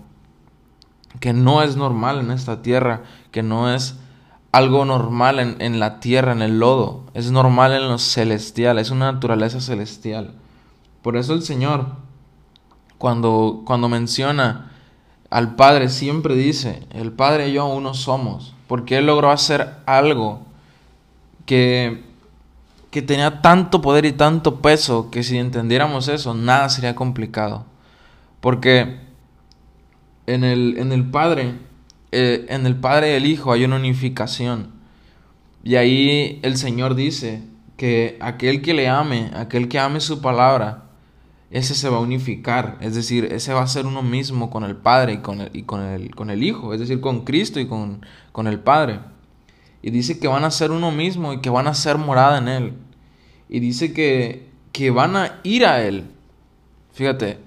que 1.19 1.31
no 1.31 1.61
es 1.61 1.75
normal 1.75 2.19
en 2.19 2.31
esta 2.31 2.61
tierra, 2.61 3.03
que 3.31 3.43
no 3.43 3.73
es 3.73 3.97
algo 4.51 4.85
normal 4.85 5.39
en, 5.39 5.57
en, 5.59 5.79
la 5.79 5.99
tierra, 5.99 6.31
en 6.31 6.41
el 6.41 6.59
lodo. 6.59 7.03
Es 7.13 7.29
normal 7.31 7.73
en 7.73 7.87
lo 7.87 7.97
celestial. 7.97 8.79
Es 8.79 8.89
una 8.89 9.11
naturaleza 9.11 9.61
celestial. 9.61 10.33
Por 11.01 11.17
eso 11.17 11.33
el 11.33 11.43
Señor, 11.43 11.87
cuando, 12.97 13.61
cuando 13.65 13.89
menciona 13.89 14.71
al 15.29 15.55
Padre, 15.55 15.89
siempre 15.89 16.35
dice, 16.35 16.87
el 16.91 17.11
Padre 17.11 17.49
y 17.49 17.53
yo 17.53 17.67
uno 17.67 17.93
somos. 17.93 18.54
Porque 18.67 18.97
Él 18.97 19.05
logró 19.05 19.31
hacer 19.31 19.75
algo 19.85 20.41
que, 21.45 22.03
que 22.91 23.01
tenía 23.01 23.41
tanto 23.41 23.81
poder 23.81 24.05
y 24.05 24.11
tanto 24.11 24.61
peso 24.61 25.11
que 25.11 25.23
si 25.23 25.37
entendiéramos 25.37 26.07
eso, 26.07 26.33
nada 26.33 26.69
sería 26.69 26.95
complicado. 26.95 27.65
Porque 28.41 28.99
en 30.27 30.43
el, 30.43 30.77
en 30.77 30.91
el 30.91 31.09
Padre, 31.09 31.55
eh, 32.11 32.45
en 32.49 32.65
el 32.65 32.75
Padre 32.75 33.11
y 33.11 33.15
el 33.15 33.25
Hijo 33.25 33.51
hay 33.51 33.65
una 33.65 33.75
unificación. 33.75 34.71
Y 35.63 35.75
ahí 35.75 36.39
el 36.43 36.57
Señor 36.57 36.95
dice 36.95 37.43
que 37.77 38.17
aquel 38.21 38.61
que 38.61 38.73
le 38.73 38.87
ame, 38.87 39.31
aquel 39.35 39.67
que 39.67 39.79
ame 39.79 39.99
su 39.99 40.21
palabra, 40.21 40.84
ese 41.51 41.75
se 41.75 41.89
va 41.89 41.97
a 41.97 42.01
unificar. 42.01 42.77
Es 42.81 42.95
decir, 42.95 43.25
ese 43.25 43.53
va 43.53 43.61
a 43.61 43.67
ser 43.67 43.85
uno 43.85 44.01
mismo 44.01 44.49
con 44.49 44.63
el 44.63 44.75
Padre 44.75 45.13
y 45.13 45.17
con 45.19 45.41
el, 45.41 45.49
y 45.53 45.63
con 45.63 45.81
el, 45.81 46.15
con 46.15 46.29
el 46.29 46.43
Hijo. 46.43 46.73
Es 46.73 46.79
decir, 46.79 47.01
con 47.01 47.23
Cristo 47.23 47.59
y 47.59 47.67
con, 47.67 48.05
con 48.31 48.47
el 48.47 48.59
Padre. 48.59 48.99
Y 49.81 49.91
dice 49.91 50.19
que 50.19 50.27
van 50.27 50.43
a 50.43 50.51
ser 50.51 50.71
uno 50.71 50.91
mismo 50.91 51.33
y 51.33 51.41
que 51.41 51.49
van 51.49 51.67
a 51.67 51.73
ser 51.73 51.97
morada 51.97 52.39
en 52.39 52.47
Él. 52.47 52.73
Y 53.47 53.59
dice 53.59 53.93
que, 53.93 54.49
que 54.71 54.89
van 54.91 55.15
a 55.15 55.39
ir 55.43 55.65
a 55.65 55.81
Él. 55.81 56.05
Fíjate, 56.93 57.39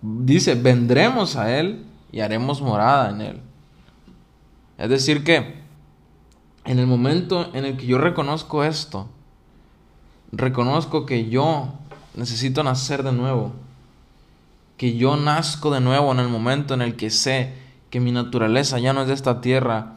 dice, 0.00 0.54
vendremos 0.54 1.36
a 1.36 1.58
Él 1.58 1.84
y 2.12 2.20
haremos 2.20 2.62
morada 2.62 3.10
en 3.10 3.20
Él. 3.20 3.40
Es 4.78 4.88
decir, 4.88 5.24
que 5.24 5.60
en 6.64 6.78
el 6.78 6.86
momento 6.86 7.50
en 7.54 7.64
el 7.64 7.76
que 7.76 7.86
yo 7.86 7.98
reconozco 7.98 8.64
esto, 8.64 9.08
reconozco 10.32 11.06
que 11.06 11.28
yo 11.28 11.74
necesito 12.14 12.62
nacer 12.62 13.02
de 13.02 13.12
nuevo, 13.12 13.52
que 14.76 14.96
yo 14.96 15.16
nazco 15.16 15.70
de 15.70 15.80
nuevo 15.80 16.12
en 16.12 16.20
el 16.20 16.28
momento 16.28 16.74
en 16.74 16.82
el 16.82 16.96
que 16.96 17.10
sé 17.10 17.52
que 17.90 18.00
mi 18.00 18.12
naturaleza 18.12 18.78
ya 18.78 18.92
no 18.92 19.02
es 19.02 19.08
de 19.08 19.14
esta 19.14 19.40
tierra, 19.40 19.94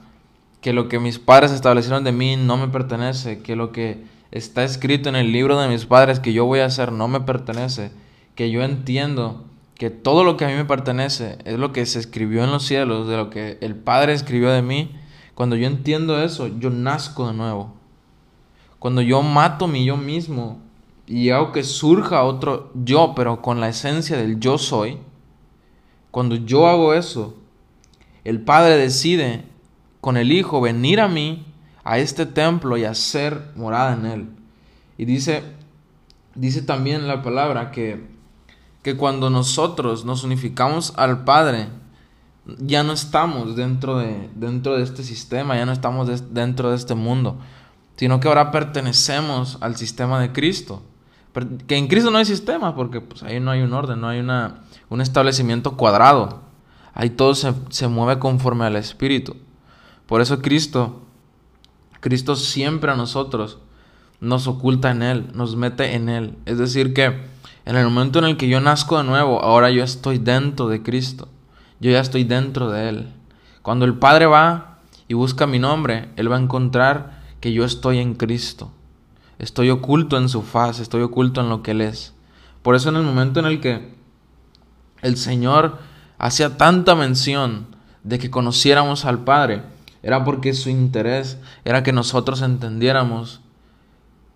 que 0.61 0.73
lo 0.73 0.89
que 0.89 0.99
mis 0.99 1.19
padres 1.19 1.51
establecieron 1.51 2.03
de 2.03 2.11
mí 2.11 2.35
no 2.35 2.57
me 2.57 2.67
pertenece, 2.67 3.41
que 3.41 3.55
lo 3.55 3.71
que 3.71 4.03
está 4.31 4.63
escrito 4.63 5.09
en 5.09 5.15
el 5.15 5.31
libro 5.31 5.59
de 5.59 5.67
mis 5.67 5.85
padres 5.85 6.19
que 6.19 6.33
yo 6.33 6.45
voy 6.45 6.59
a 6.59 6.65
hacer 6.65 6.91
no 6.91 7.07
me 7.07 7.21
pertenece, 7.21 7.91
que 8.35 8.49
yo 8.49 8.63
entiendo 8.63 9.45
que 9.75 9.89
todo 9.89 10.23
lo 10.23 10.37
que 10.37 10.45
a 10.45 10.47
mí 10.47 10.53
me 10.53 10.65
pertenece 10.65 11.37
es 11.45 11.57
lo 11.57 11.73
que 11.73 11.85
se 11.85 11.99
escribió 11.99 12.43
en 12.43 12.51
los 12.51 12.65
cielos, 12.65 13.07
de 13.07 13.17
lo 13.17 13.29
que 13.29 13.57
el 13.61 13.75
Padre 13.75 14.13
escribió 14.13 14.49
de 14.49 14.61
mí, 14.61 14.91
cuando 15.35 15.55
yo 15.55 15.67
entiendo 15.67 16.21
eso, 16.23 16.47
yo 16.47 16.69
nazco 16.69 17.27
de 17.27 17.33
nuevo. 17.33 17.73
Cuando 18.79 19.01
yo 19.01 19.21
mato 19.21 19.67
mi 19.67 19.85
yo 19.85 19.97
mismo 19.97 20.62
y 21.07 21.29
hago 21.29 21.51
que 21.51 21.63
surja 21.63 22.23
otro 22.23 22.71
yo, 22.73 23.13
pero 23.15 23.41
con 23.41 23.59
la 23.59 23.69
esencia 23.69 24.17
del 24.17 24.39
yo 24.39 24.57
soy, 24.57 24.99
cuando 26.11 26.35
yo 26.35 26.67
hago 26.67 26.93
eso, 26.93 27.37
el 28.23 28.41
Padre 28.41 28.77
decide 28.77 29.45
con 30.01 30.17
el 30.17 30.31
Hijo 30.31 30.61
venir 30.61 31.01
a 31.01 31.07
mí, 31.07 31.45
a 31.83 31.99
este 31.99 32.25
templo 32.25 32.77
y 32.77 32.85
hacer 32.85 33.51
morada 33.55 33.93
en 33.93 34.05
él. 34.05 34.29
Y 34.97 35.05
dice, 35.05 35.43
dice 36.35 36.61
también 36.61 37.07
la 37.07 37.21
palabra 37.21 37.71
que 37.71 38.13
que 38.83 38.97
cuando 38.97 39.29
nosotros 39.29 40.03
nos 40.03 40.23
unificamos 40.25 40.93
al 40.97 41.23
Padre, 41.23 41.69
ya 42.59 42.83
no 42.83 42.91
estamos 42.91 43.55
dentro 43.55 43.97
de, 43.97 44.29
dentro 44.35 44.75
de 44.75 44.83
este 44.83 45.03
sistema, 45.03 45.55
ya 45.55 45.65
no 45.65 45.71
estamos 45.71 46.33
dentro 46.33 46.69
de 46.69 46.75
este 46.75 46.93
mundo, 46.93 47.39
sino 47.95 48.19
que 48.19 48.27
ahora 48.27 48.51
pertenecemos 48.51 49.57
al 49.61 49.77
sistema 49.77 50.19
de 50.19 50.33
Cristo. 50.33 50.81
Que 51.67 51.77
en 51.77 51.87
Cristo 51.87 52.11
no 52.11 52.17
hay 52.19 52.25
sistema, 52.25 52.75
porque 52.75 53.01
pues, 53.01 53.23
ahí 53.23 53.39
no 53.39 53.51
hay 53.51 53.61
un 53.61 53.73
orden, 53.73 53.99
no 53.99 54.07
hay 54.07 54.19
una, 54.19 54.61
un 54.89 55.01
establecimiento 55.01 55.75
cuadrado. 55.75 56.41
Ahí 56.93 57.09
todo 57.09 57.33
se, 57.33 57.53
se 57.69 57.87
mueve 57.87 58.19
conforme 58.19 58.65
al 58.65 58.75
Espíritu. 58.75 59.35
Por 60.05 60.21
eso 60.21 60.41
Cristo, 60.41 61.01
Cristo 61.99 62.35
siempre 62.35 62.91
a 62.91 62.95
nosotros 62.95 63.57
nos 64.19 64.47
oculta 64.47 64.91
en 64.91 65.03
Él, 65.03 65.27
nos 65.33 65.55
mete 65.55 65.95
en 65.95 66.07
Él. 66.07 66.37
Es 66.45 66.57
decir, 66.57 66.93
que 66.93 67.33
en 67.65 67.75
el 67.75 67.85
momento 67.85 68.19
en 68.19 68.25
el 68.25 68.37
que 68.37 68.47
yo 68.47 68.61
nazco 68.61 68.97
de 68.97 69.03
nuevo, 69.03 69.41
ahora 69.41 69.69
yo 69.69 69.83
estoy 69.83 70.17
dentro 70.17 70.67
de 70.67 70.81
Cristo. 70.81 71.27
Yo 71.79 71.91
ya 71.91 71.99
estoy 71.99 72.23
dentro 72.23 72.69
de 72.69 72.89
Él. 72.89 73.13
Cuando 73.61 73.85
el 73.85 73.95
Padre 73.95 74.25
va 74.25 74.79
y 75.07 75.13
busca 75.13 75.47
mi 75.47 75.59
nombre, 75.59 76.09
Él 76.15 76.31
va 76.31 76.37
a 76.37 76.41
encontrar 76.41 77.21
que 77.39 77.53
yo 77.53 77.65
estoy 77.65 77.99
en 77.99 78.15
Cristo. 78.15 78.71
Estoy 79.39 79.69
oculto 79.69 80.17
en 80.17 80.29
su 80.29 80.41
faz, 80.41 80.79
estoy 80.79 81.01
oculto 81.01 81.41
en 81.41 81.49
lo 81.49 81.63
que 81.63 81.71
Él 81.71 81.81
es. 81.81 82.13
Por 82.61 82.75
eso 82.75 82.89
en 82.89 82.95
el 82.95 83.03
momento 83.03 83.39
en 83.39 83.45
el 83.45 83.59
que 83.59 83.93
el 85.01 85.17
Señor 85.17 85.79
hacía 86.17 86.57
tanta 86.57 86.95
mención 86.95 87.67
de 88.03 88.19
que 88.19 88.31
conociéramos 88.31 89.05
al 89.05 89.23
Padre, 89.23 89.63
era 90.01 90.23
porque 90.23 90.53
su 90.53 90.69
interés 90.69 91.37
era 91.65 91.83
que 91.83 91.93
nosotros 91.93 92.41
entendiéramos 92.41 93.41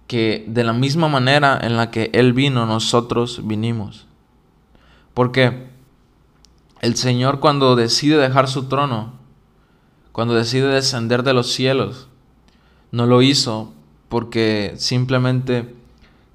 que 0.08 0.46
de 0.48 0.64
la 0.64 0.74
misma 0.74 1.10
manera 1.10 1.60
en 1.62 1.76
la 1.76 1.92
que 1.92 2.10
Él 2.14 2.34
vino, 2.34 2.66
nosotros 2.66 3.42
vinimos. 3.44 4.08
Porque 5.14 5.68
el 6.82 6.96
Señor 6.96 7.40
cuando 7.40 7.76
decide 7.76 8.18
dejar 8.18 8.48
su 8.48 8.66
trono, 8.66 9.14
cuando 10.12 10.34
decide 10.34 10.68
descender 10.68 11.24
de 11.24 11.34
los 11.34 11.52
cielos, 11.52 12.08
no 12.92 13.06
lo 13.06 13.22
hizo 13.22 13.74
porque 14.10 14.74
simplemente 14.78 15.76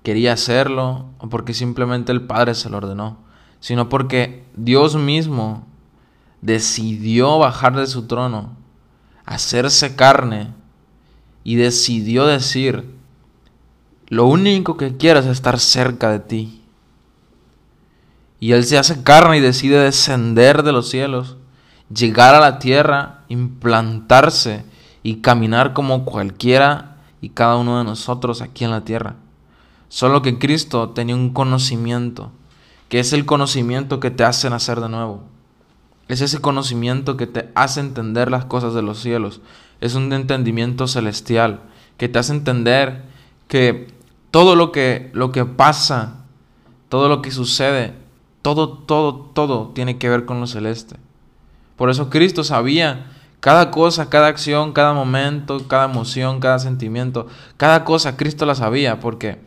quería 0.03 0.33
hacerlo 0.33 1.07
o 1.19 1.29
porque 1.29 1.55
simplemente 1.55 2.13
el 2.13 2.23
Padre 2.23 2.55
se 2.55 2.69
lo 2.69 2.79
ordenó, 2.79 3.19
sino 3.61 3.89
porque 3.89 4.45
Dios 4.57 4.97
mismo 4.97 5.67
decidió 6.41 7.39
bajar 7.39 7.77
de 7.77 7.87
su 7.87 8.07
trono, 8.07 8.57
hacerse 9.25 9.95
carne 9.95 10.49
y 11.45 11.57
decidió 11.57 12.27
decir, 12.27 12.91
lo 14.09 14.27
único 14.27 14.77
que 14.77 14.97
quiero 14.97 15.21
es 15.21 15.27
estar 15.27 15.59
cerca 15.59 16.11
de 16.11 16.21
ti. 16.21 16.63
Y 18.41 18.53
Él 18.53 18.65
se 18.65 18.77
hace 18.77 19.03
carne 19.05 19.39
y 19.39 19.41
decide 19.41 19.79
descender 19.79 20.65
de 20.65 20.73
los 20.73 20.91
cielos, 20.91 21.37
llegar 21.95 22.35
a 22.35 22.41
la 22.41 22.59
tierra, 22.59 23.21
implantarse 23.29 24.65
y 25.05 25.17
caminar 25.17 25.73
como 25.73 26.05
cualquiera 26.05 26.92
y 27.23 27.31
cada 27.31 27.57
uno 27.57 27.79
de 27.79 27.85
nosotros 27.85 28.43
aquí 28.43 28.65
en 28.65 28.73
la 28.73 28.85
tierra. 28.85 29.15
Solo 29.89 30.21
que 30.21 30.39
Cristo 30.39 30.91
tenía 30.91 31.15
un 31.15 31.33
conocimiento, 31.33 32.33
que 32.91 32.99
es 32.99 33.15
el 33.15 33.25
conocimiento 33.25 34.01
que 34.01 34.11
te 34.11 34.25
hace 34.25 34.51
nacer 34.51 34.81
de 34.81 34.91
nuevo. 34.91 35.23
Es 36.09 36.21
ese 36.21 36.41
conocimiento 36.41 37.17
que 37.17 37.27
te 37.27 37.51
hace 37.55 37.81
entender 37.81 38.31
las 38.31 38.45
cosas 38.45 38.75
de 38.75 38.83
los 38.83 38.99
cielos. 38.99 39.41
Es 39.81 39.95
un 39.95 40.13
entendimiento 40.13 40.89
celestial 40.89 41.61
que 41.97 42.09
te 42.09 42.19
hace 42.19 42.33
entender 42.33 43.05
que 43.47 43.87
todo 44.33 44.57
lo 44.57 44.73
que, 44.73 45.11
lo 45.15 45.31
que 45.31 45.45
pasa, 45.45 46.25
todo 46.89 47.09
lo 47.09 47.23
que 47.23 47.31
sucede, 47.31 47.95
todo, 48.43 48.69
todo, 48.69 49.15
todo 49.15 49.71
tiene 49.75 49.99
que 49.99 50.09
ver 50.09 50.25
con 50.25 50.41
lo 50.41 50.47
celeste. 50.49 50.97
Por 51.77 51.89
eso 51.89 52.11
Cristo 52.11 52.43
sabía 52.43 53.13
cada 53.43 53.73
cosa, 53.73 54.09
cada 54.09 54.29
acción, 54.29 54.73
cada 54.73 54.93
momento, 54.93 55.67
cada 55.67 55.87
emoción, 55.87 56.39
cada 56.39 56.61
sentimiento, 56.61 57.27
cada 57.57 57.83
cosa 57.83 58.17
Cristo 58.17 58.47
la 58.47 58.55
sabía 58.55 59.01
porque 59.01 59.41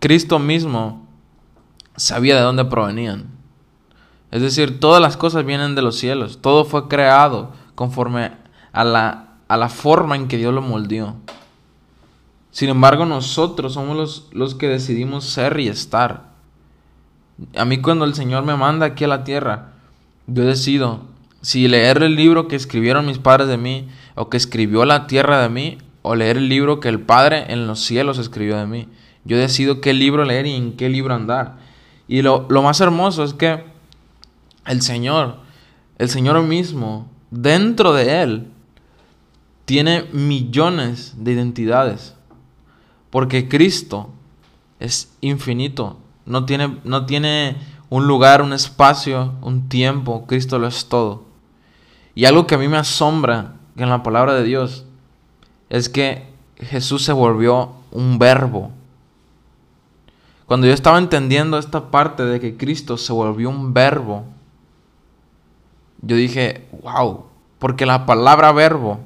Cristo 0.00 0.40
mismo 0.40 1.06
sabía 1.94 2.34
de 2.34 2.42
dónde 2.42 2.64
provenían. 2.64 3.26
Es 4.32 4.42
decir, 4.42 4.80
todas 4.80 5.00
las 5.00 5.16
cosas 5.16 5.44
vienen 5.44 5.76
de 5.76 5.82
los 5.82 5.98
cielos, 5.98 6.40
todo 6.42 6.64
fue 6.64 6.88
creado 6.88 7.52
conforme 7.76 8.32
a 8.72 8.82
la, 8.82 9.34
a 9.46 9.56
la 9.56 9.68
forma 9.68 10.16
en 10.16 10.26
que 10.26 10.38
Dios 10.38 10.52
lo 10.52 10.60
moldeó. 10.60 11.14
Sin 12.50 12.70
embargo, 12.70 13.06
nosotros 13.06 13.74
somos 13.74 13.96
los, 13.96 14.28
los 14.32 14.56
que 14.56 14.66
decidimos 14.66 15.26
ser 15.26 15.60
y 15.60 15.68
estar. 15.68 16.32
A 17.56 17.64
mí 17.64 17.80
cuando 17.80 18.04
el 18.04 18.14
Señor 18.14 18.44
me 18.44 18.56
manda 18.56 18.84
aquí 18.86 19.04
a 19.04 19.08
la 19.08 19.22
tierra, 19.22 19.74
yo 20.26 20.42
decido 20.42 21.11
si 21.42 21.68
leer 21.68 22.02
el 22.02 22.16
libro 22.16 22.48
que 22.48 22.56
escribieron 22.56 23.06
mis 23.06 23.18
padres 23.18 23.48
de 23.48 23.58
mí, 23.58 23.88
o 24.14 24.30
que 24.30 24.36
escribió 24.36 24.84
la 24.84 25.06
tierra 25.06 25.42
de 25.42 25.48
mí, 25.48 25.78
o 26.02 26.14
leer 26.14 26.36
el 26.36 26.48
libro 26.48 26.80
que 26.80 26.88
el 26.88 27.00
Padre 27.00 27.52
en 27.52 27.66
los 27.66 27.80
cielos 27.80 28.18
escribió 28.18 28.56
de 28.56 28.66
mí. 28.66 28.88
Yo 29.24 29.36
decido 29.36 29.80
qué 29.80 29.92
libro 29.92 30.24
leer 30.24 30.46
y 30.46 30.54
en 30.54 30.76
qué 30.76 30.88
libro 30.88 31.14
andar. 31.14 31.58
Y 32.08 32.22
lo, 32.22 32.46
lo 32.48 32.62
más 32.62 32.80
hermoso 32.80 33.22
es 33.22 33.34
que 33.34 33.64
el 34.66 34.82
Señor, 34.82 35.36
el 35.98 36.08
Señor 36.08 36.42
mismo, 36.42 37.08
dentro 37.30 37.92
de 37.92 38.22
Él, 38.22 38.48
tiene 39.64 40.04
millones 40.12 41.14
de 41.16 41.32
identidades. 41.32 42.14
Porque 43.10 43.48
Cristo 43.48 44.10
es 44.80 45.12
infinito. 45.20 45.98
No 46.26 46.44
tiene, 46.44 46.78
no 46.84 47.06
tiene 47.06 47.56
un 47.88 48.06
lugar, 48.06 48.42
un 48.42 48.52
espacio, 48.52 49.34
un 49.42 49.68
tiempo. 49.68 50.26
Cristo 50.26 50.58
lo 50.58 50.66
es 50.66 50.88
todo. 50.88 51.31
Y 52.14 52.24
algo 52.26 52.46
que 52.46 52.54
a 52.54 52.58
mí 52.58 52.68
me 52.68 52.76
asombra 52.76 53.54
en 53.76 53.88
la 53.88 54.02
palabra 54.02 54.34
de 54.34 54.44
Dios 54.44 54.84
es 55.70 55.88
que 55.88 56.28
Jesús 56.56 57.04
se 57.04 57.12
volvió 57.12 57.72
un 57.90 58.18
verbo. 58.18 58.70
Cuando 60.46 60.66
yo 60.66 60.74
estaba 60.74 60.98
entendiendo 60.98 61.58
esta 61.58 61.90
parte 61.90 62.24
de 62.24 62.38
que 62.40 62.56
Cristo 62.56 62.98
se 62.98 63.12
volvió 63.12 63.48
un 63.48 63.72
verbo, 63.72 64.24
yo 66.02 66.16
dije, 66.16 66.68
wow, 66.82 67.24
porque 67.58 67.86
la 67.86 68.04
palabra 68.04 68.52
verbo 68.52 69.00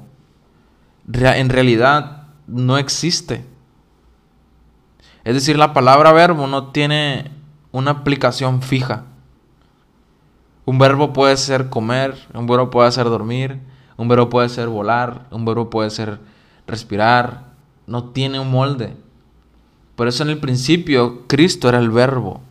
en 1.13 1.49
realidad 1.49 2.23
no 2.47 2.77
existe. 2.77 3.45
Es 5.23 5.33
decir, 5.35 5.57
la 5.57 5.73
palabra 5.73 6.11
verbo 6.11 6.47
no 6.47 6.67
tiene 6.71 7.31
una 7.71 7.91
aplicación 7.91 8.61
fija. 8.61 9.03
Un 10.67 10.79
verbo 10.79 11.13
puede 11.13 11.37
ser 11.37 11.69
comer, 11.69 12.27
un 12.33 12.45
verbo 12.45 12.69
puede 12.69 12.91
ser 12.91 13.05
dormir, 13.05 13.61
un 13.95 14.09
verbo 14.09 14.29
puede 14.29 14.49
ser 14.49 14.67
volar, 14.67 15.25
un 15.31 15.45
verbo 15.45 15.69
puede 15.69 15.89
ser 15.89 16.19
respirar. 16.67 17.53
No 17.85 18.09
tiene 18.09 18.37
un 18.41 18.51
molde. 18.51 18.97
Por 19.95 20.09
eso 20.09 20.23
en 20.23 20.29
el 20.29 20.39
principio 20.39 21.25
Cristo 21.27 21.69
era 21.69 21.79
el 21.79 21.89
verbo. 21.89 22.41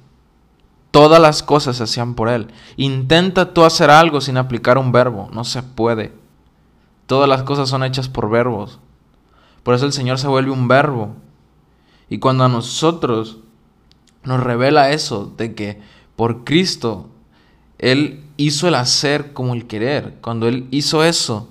Todas 0.92 1.20
las 1.20 1.42
cosas 1.42 1.76
se 1.76 1.82
hacían 1.82 2.14
por 2.14 2.30
Él. 2.30 2.46
Intenta 2.78 3.52
tú 3.52 3.66
hacer 3.66 3.90
algo 3.90 4.22
sin 4.22 4.38
aplicar 4.38 4.78
un 4.78 4.92
verbo. 4.92 5.28
No 5.34 5.44
se 5.44 5.62
puede. 5.62 6.14
Todas 7.04 7.28
las 7.28 7.42
cosas 7.42 7.68
son 7.68 7.84
hechas 7.84 8.08
por 8.08 8.30
verbos. 8.30 8.78
Por 9.62 9.74
eso 9.74 9.84
el 9.84 9.92
Señor 9.92 10.18
se 10.18 10.26
vuelve 10.26 10.52
un 10.52 10.68
verbo. 10.68 11.10
Y 12.08 12.18
cuando 12.18 12.44
a 12.44 12.48
nosotros 12.48 13.40
nos 14.24 14.42
revela 14.42 14.92
eso, 14.92 15.34
de 15.36 15.54
que 15.54 15.82
por 16.16 16.44
Cristo 16.44 17.10
Él 17.78 18.24
hizo 18.36 18.68
el 18.68 18.74
hacer 18.74 19.32
como 19.32 19.54
el 19.54 19.66
querer, 19.66 20.16
cuando 20.20 20.48
Él 20.48 20.66
hizo 20.70 21.04
eso 21.04 21.48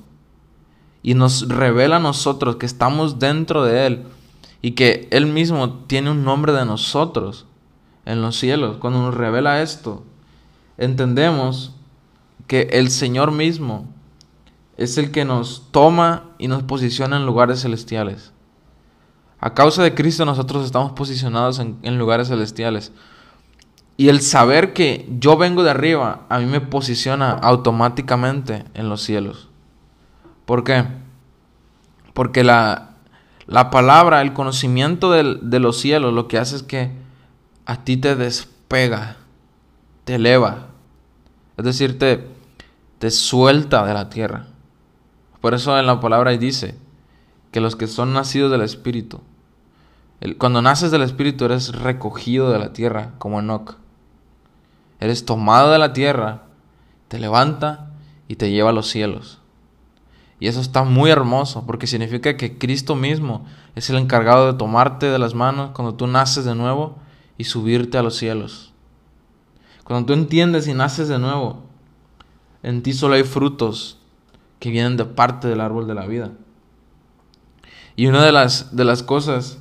y 1.03 1.13
nos 1.13 1.47
revela 1.47 1.97
a 1.97 1.99
nosotros 1.99 2.55
que 2.55 2.65
estamos 2.65 3.19
dentro 3.19 3.63
de 3.63 3.85
Él 3.85 4.03
y 4.61 4.71
que 4.71 5.07
Él 5.11 5.27
mismo 5.27 5.85
tiene 5.85 6.11
un 6.11 6.23
nombre 6.23 6.51
de 6.53 6.65
nosotros 6.65 7.45
en 8.05 8.21
los 8.21 8.37
cielos, 8.37 8.77
cuando 8.77 9.01
nos 9.01 9.13
revela 9.13 9.61
esto, 9.61 10.03
entendemos 10.77 11.73
que 12.47 12.69
el 12.71 12.89
Señor 12.89 13.31
mismo 13.31 13.87
es 14.77 14.97
el 14.97 15.11
que 15.11 15.25
nos 15.25 15.71
toma 15.71 16.31
y 16.37 16.47
nos 16.47 16.63
posiciona 16.63 17.17
en 17.17 17.25
lugares 17.25 17.61
celestiales. 17.61 18.31
A 19.39 19.53
causa 19.53 19.83
de 19.83 19.93
Cristo 19.93 20.25
nosotros 20.25 20.65
estamos 20.65 20.93
posicionados 20.93 21.59
en, 21.59 21.97
lugares 21.97 22.29
celestiales. 22.29 22.91
Y 23.97 24.09
el 24.09 24.21
saber 24.21 24.73
que 24.73 25.07
yo 25.19 25.37
vengo 25.37 25.63
de 25.63 25.71
arriba, 25.71 26.25
a 26.29 26.39
mí 26.39 26.45
me 26.45 26.61
posiciona 26.61 27.31
automáticamente 27.31 28.65
en 28.73 28.89
los 28.89 29.01
cielos. 29.01 29.49
¿Por 30.45 30.63
qué? 30.63 30.85
Porque 32.13 32.43
la, 32.43 32.95
palabra, 33.71 34.21
el 34.21 34.33
conocimiento 34.33 35.11
de 35.11 35.59
los 35.59 35.79
cielos, 35.79 36.13
lo 36.13 36.27
que 36.27 36.37
hace 36.37 36.57
es 36.57 36.63
que 36.63 36.91
a 37.65 37.83
ti 37.83 37.97
te 37.97 38.15
despega, 38.15 39.17
te 40.03 40.15
eleva. 40.15 40.67
Es 41.57 41.65
decir, 41.65 41.97
te, 41.97 42.27
te 42.99 43.11
suelta 43.11 43.85
de 43.85 43.93
la 43.93 44.09
tierra. 44.09 44.47
Por 45.39 45.53
eso 45.53 45.77
en 45.79 45.85
la 45.85 45.99
palabra 45.99 46.31
dice 46.31 46.77
que 47.51 47.61
los 47.61 47.75
que 47.75 47.87
son 47.87 48.13
nacidos 48.13 48.51
del 48.51 48.61
Espíritu, 48.61 49.21
cuando 50.37 50.61
naces 50.61 50.91
del 50.91 51.03
Espíritu 51.03 51.45
eres 51.45 51.73
recogido 51.75 52.51
de 52.51 52.59
la 52.59 52.73
tierra 52.73 53.13
como 53.19 53.39
Enoch. 53.39 53.77
Eres 54.99 55.25
tomado 55.25 55.71
de 55.71 55.79
la 55.79 55.93
tierra, 55.93 56.43
te 57.07 57.19
levanta 57.19 57.91
y 58.27 58.35
te 58.35 58.51
lleva 58.51 58.69
a 58.69 58.73
los 58.73 58.87
cielos. 58.89 59.39
Y 60.39 60.47
eso 60.47 60.59
está 60.59 60.83
muy 60.83 61.09
hermoso 61.11 61.65
porque 61.65 61.87
significa 61.87 62.37
que 62.37 62.57
Cristo 62.57 62.95
mismo 62.95 63.45
es 63.75 63.89
el 63.89 63.97
encargado 63.97 64.51
de 64.51 64.57
tomarte 64.57 65.07
de 65.07 65.19
las 65.19 65.33
manos 65.33 65.71
cuando 65.73 65.95
tú 65.95 66.07
naces 66.07 66.45
de 66.45 66.55
nuevo 66.55 66.97
y 67.37 67.45
subirte 67.45 67.97
a 67.97 68.03
los 68.03 68.15
cielos. 68.15 68.73
Cuando 69.83 70.07
tú 70.07 70.13
entiendes 70.13 70.67
y 70.67 70.73
naces 70.73 71.07
de 71.07 71.19
nuevo, 71.19 71.63
en 72.63 72.81
ti 72.81 72.93
solo 72.93 73.15
hay 73.15 73.23
frutos 73.23 73.99
que 74.59 74.71
vienen 74.71 74.97
de 74.97 75.05
parte 75.05 75.47
del 75.47 75.61
árbol 75.61 75.87
de 75.87 75.93
la 75.93 76.07
vida. 76.07 76.31
Y 77.95 78.07
una 78.07 78.25
de 78.25 78.31
las, 78.31 78.75
de 78.75 78.83
las 78.83 79.03
cosas 79.03 79.59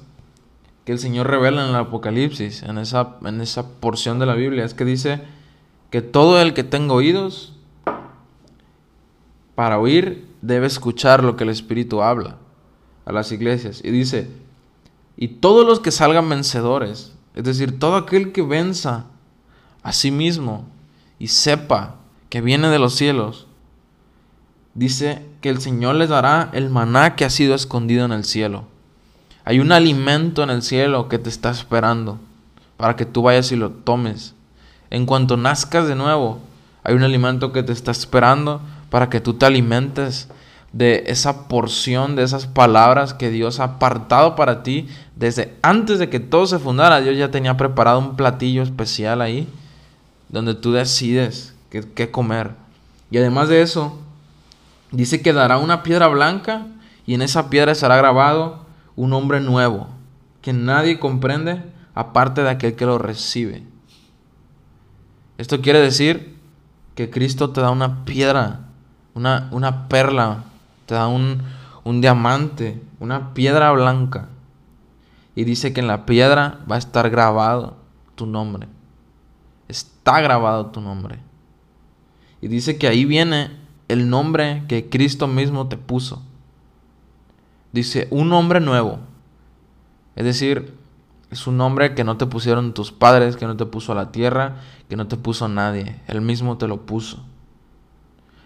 que 0.84 0.92
el 0.92 0.98
Señor 0.98 1.28
revela 1.28 1.64
en 1.64 1.70
el 1.70 1.76
Apocalipsis, 1.76 2.62
en 2.62 2.78
esa, 2.78 3.16
en 3.24 3.40
esa 3.40 3.68
porción 3.80 4.18
de 4.18 4.26
la 4.26 4.34
Biblia, 4.34 4.64
es 4.64 4.74
que 4.74 4.84
dice 4.84 5.22
que 5.90 6.02
todo 6.02 6.40
el 6.40 6.52
que 6.54 6.64
tenga 6.64 6.94
oídos 6.94 7.54
para 9.54 9.78
oír 9.78 10.26
debe 10.42 10.66
escuchar 10.66 11.24
lo 11.24 11.36
que 11.36 11.44
el 11.44 11.50
Espíritu 11.50 12.02
habla 12.02 12.36
a 13.06 13.12
las 13.12 13.32
iglesias. 13.32 13.80
Y 13.82 13.90
dice, 13.90 14.30
y 15.16 15.28
todos 15.28 15.66
los 15.66 15.80
que 15.80 15.90
salgan 15.90 16.28
vencedores, 16.28 17.14
es 17.34 17.44
decir, 17.44 17.78
todo 17.78 17.96
aquel 17.96 18.32
que 18.32 18.42
venza 18.42 19.06
a 19.82 19.92
sí 19.92 20.10
mismo 20.10 20.66
y 21.18 21.28
sepa 21.28 21.96
que 22.28 22.40
viene 22.40 22.68
de 22.68 22.78
los 22.78 22.94
cielos, 22.94 23.46
dice 24.74 25.24
que 25.40 25.50
el 25.50 25.60
Señor 25.60 25.94
les 25.94 26.08
dará 26.08 26.50
el 26.52 26.68
maná 26.70 27.16
que 27.16 27.24
ha 27.24 27.30
sido 27.30 27.54
escondido 27.54 28.04
en 28.04 28.12
el 28.12 28.24
cielo. 28.24 28.73
Hay 29.44 29.60
un 29.60 29.72
alimento 29.72 30.42
en 30.42 30.50
el 30.50 30.62
cielo 30.62 31.08
que 31.08 31.18
te 31.18 31.28
está 31.28 31.50
esperando 31.50 32.18
para 32.76 32.96
que 32.96 33.04
tú 33.04 33.22
vayas 33.22 33.52
y 33.52 33.56
lo 33.56 33.70
tomes. 33.70 34.34
En 34.90 35.06
cuanto 35.06 35.36
nazcas 35.36 35.86
de 35.86 35.94
nuevo, 35.94 36.40
hay 36.82 36.94
un 36.94 37.02
alimento 37.02 37.52
que 37.52 37.62
te 37.62 37.72
está 37.72 37.90
esperando 37.90 38.60
para 38.90 39.10
que 39.10 39.20
tú 39.20 39.34
te 39.34 39.46
alimentes 39.46 40.28
de 40.72 41.04
esa 41.06 41.46
porción, 41.46 42.16
de 42.16 42.22
esas 42.22 42.46
palabras 42.46 43.14
que 43.14 43.30
Dios 43.30 43.60
ha 43.60 43.64
apartado 43.64 44.34
para 44.34 44.62
ti 44.62 44.88
desde 45.14 45.54
antes 45.62 45.98
de 45.98 46.08
que 46.08 46.20
todo 46.20 46.46
se 46.46 46.58
fundara. 46.58 47.00
Dios 47.00 47.16
ya 47.16 47.30
tenía 47.30 47.56
preparado 47.56 47.98
un 47.98 48.16
platillo 48.16 48.62
especial 48.62 49.20
ahí 49.20 49.48
donde 50.30 50.54
tú 50.54 50.72
decides 50.72 51.54
qué, 51.70 51.84
qué 51.94 52.10
comer. 52.10 52.52
Y 53.10 53.18
además 53.18 53.48
de 53.48 53.62
eso, 53.62 53.98
dice 54.90 55.22
que 55.22 55.32
dará 55.32 55.58
una 55.58 55.82
piedra 55.82 56.08
blanca 56.08 56.66
y 57.06 57.14
en 57.14 57.22
esa 57.22 57.50
piedra 57.50 57.74
será 57.74 57.96
grabado 57.96 58.63
un 58.96 59.12
hombre 59.12 59.40
nuevo 59.40 59.88
que 60.42 60.52
nadie 60.52 60.98
comprende 60.98 61.62
aparte 61.94 62.42
de 62.42 62.50
aquel 62.50 62.76
que 62.76 62.86
lo 62.86 62.98
recibe. 62.98 63.64
Esto 65.38 65.60
quiere 65.60 65.80
decir 65.80 66.36
que 66.94 67.10
Cristo 67.10 67.50
te 67.50 67.60
da 67.60 67.70
una 67.70 68.04
piedra, 68.04 68.60
una, 69.14 69.48
una 69.52 69.88
perla, 69.88 70.44
te 70.86 70.94
da 70.94 71.08
un, 71.08 71.42
un 71.82 72.00
diamante, 72.00 72.80
una 73.00 73.34
piedra 73.34 73.72
blanca. 73.72 74.28
Y 75.34 75.44
dice 75.44 75.72
que 75.72 75.80
en 75.80 75.88
la 75.88 76.06
piedra 76.06 76.60
va 76.70 76.76
a 76.76 76.78
estar 76.78 77.10
grabado 77.10 77.76
tu 78.14 78.26
nombre. 78.26 78.68
Está 79.66 80.20
grabado 80.20 80.66
tu 80.66 80.80
nombre. 80.80 81.18
Y 82.40 82.48
dice 82.48 82.78
que 82.78 82.86
ahí 82.86 83.04
viene 83.04 83.50
el 83.88 84.08
nombre 84.08 84.64
que 84.68 84.88
Cristo 84.88 85.26
mismo 85.26 85.68
te 85.68 85.76
puso. 85.76 86.22
Dice, 87.74 88.06
un 88.12 88.28
nombre 88.28 88.60
nuevo. 88.60 89.00
Es 90.14 90.24
decir, 90.24 90.78
es 91.32 91.48
un 91.48 91.56
nombre 91.56 91.96
que 91.96 92.04
no 92.04 92.16
te 92.16 92.24
pusieron 92.24 92.72
tus 92.72 92.92
padres, 92.92 93.36
que 93.36 93.46
no 93.46 93.56
te 93.56 93.66
puso 93.66 93.96
la 93.96 94.12
tierra, 94.12 94.58
que 94.88 94.94
no 94.94 95.08
te 95.08 95.16
puso 95.16 95.48
nadie. 95.48 96.00
Él 96.06 96.20
mismo 96.20 96.56
te 96.56 96.68
lo 96.68 96.86
puso. 96.86 97.24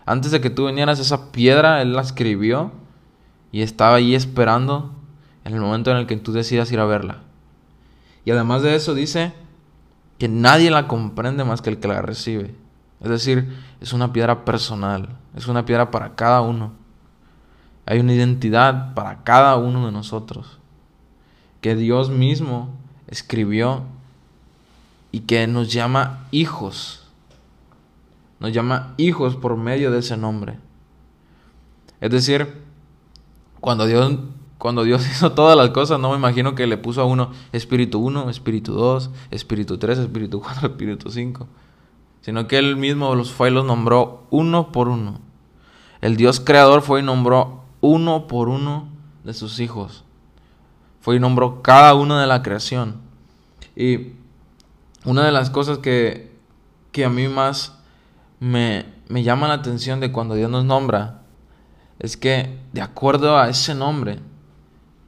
Antes 0.06 0.30
de 0.30 0.40
que 0.40 0.48
tú 0.48 0.68
vinieras, 0.68 0.98
esa 0.98 1.30
piedra, 1.30 1.82
Él 1.82 1.92
la 1.92 2.00
escribió 2.00 2.72
y 3.52 3.60
estaba 3.60 3.96
ahí 3.96 4.14
esperando 4.14 4.94
en 5.44 5.52
el 5.52 5.60
momento 5.60 5.90
en 5.90 5.98
el 5.98 6.06
que 6.06 6.16
tú 6.16 6.32
decidas 6.32 6.72
ir 6.72 6.80
a 6.80 6.86
verla. 6.86 7.18
Y 8.24 8.30
además 8.30 8.62
de 8.62 8.76
eso 8.76 8.94
dice 8.94 9.34
que 10.16 10.28
nadie 10.28 10.70
la 10.70 10.88
comprende 10.88 11.44
más 11.44 11.60
que 11.60 11.68
el 11.68 11.80
que 11.80 11.88
la 11.88 12.00
recibe. 12.00 12.54
Es 13.02 13.10
decir, 13.10 13.54
es 13.82 13.92
una 13.92 14.10
piedra 14.10 14.46
personal, 14.46 15.18
es 15.36 15.48
una 15.48 15.66
piedra 15.66 15.90
para 15.90 16.14
cada 16.14 16.40
uno. 16.40 16.77
Hay 17.90 18.00
una 18.00 18.12
identidad 18.12 18.92
para 18.92 19.24
cada 19.24 19.56
uno 19.56 19.86
de 19.86 19.92
nosotros 19.92 20.58
que 21.62 21.74
Dios 21.74 22.10
mismo 22.10 22.68
escribió 23.06 23.84
y 25.10 25.20
que 25.20 25.46
nos 25.46 25.72
llama 25.72 26.26
hijos. 26.30 27.06
Nos 28.40 28.52
llama 28.52 28.92
hijos 28.98 29.36
por 29.36 29.56
medio 29.56 29.90
de 29.90 30.00
ese 30.00 30.18
nombre. 30.18 30.58
Es 32.02 32.10
decir, 32.10 32.60
cuando 33.58 33.86
Dios, 33.86 34.18
cuando 34.58 34.84
Dios 34.84 35.08
hizo 35.10 35.32
todas 35.32 35.56
las 35.56 35.70
cosas, 35.70 35.98
no 35.98 36.10
me 36.10 36.18
imagino 36.18 36.54
que 36.54 36.66
le 36.66 36.76
puso 36.76 37.00
a 37.00 37.06
uno 37.06 37.30
Espíritu 37.52 38.00
1, 38.00 38.28
Espíritu 38.28 38.74
2, 38.74 39.08
Espíritu 39.30 39.78
3, 39.78 40.00
Espíritu 40.00 40.40
4, 40.42 40.68
Espíritu 40.68 41.10
5. 41.10 41.48
Sino 42.20 42.48
que 42.48 42.58
Él 42.58 42.76
mismo 42.76 43.14
los 43.14 43.32
fue 43.32 43.48
y 43.48 43.52
los 43.54 43.64
nombró 43.64 44.26
uno 44.28 44.72
por 44.72 44.88
uno. 44.88 45.20
El 46.02 46.18
Dios 46.18 46.38
creador 46.38 46.82
fue 46.82 47.00
y 47.00 47.02
nombró 47.02 47.57
uno 47.80 48.26
por 48.26 48.48
uno 48.48 48.88
de 49.24 49.34
sus 49.34 49.60
hijos. 49.60 50.04
Fue 51.00 51.16
y 51.16 51.20
nombró 51.20 51.62
cada 51.62 51.94
uno 51.94 52.18
de 52.18 52.26
la 52.26 52.42
creación. 52.42 53.00
Y 53.76 54.12
una 55.04 55.24
de 55.24 55.32
las 55.32 55.50
cosas 55.50 55.78
que, 55.78 56.36
que 56.92 57.04
a 57.04 57.10
mí 57.10 57.28
más 57.28 57.78
me, 58.40 58.86
me 59.08 59.22
llama 59.22 59.48
la 59.48 59.54
atención 59.54 60.00
de 60.00 60.12
cuando 60.12 60.34
Dios 60.34 60.50
nos 60.50 60.64
nombra 60.64 61.22
es 61.98 62.16
que 62.16 62.58
de 62.72 62.80
acuerdo 62.80 63.38
a 63.38 63.48
ese 63.48 63.74
nombre 63.74 64.20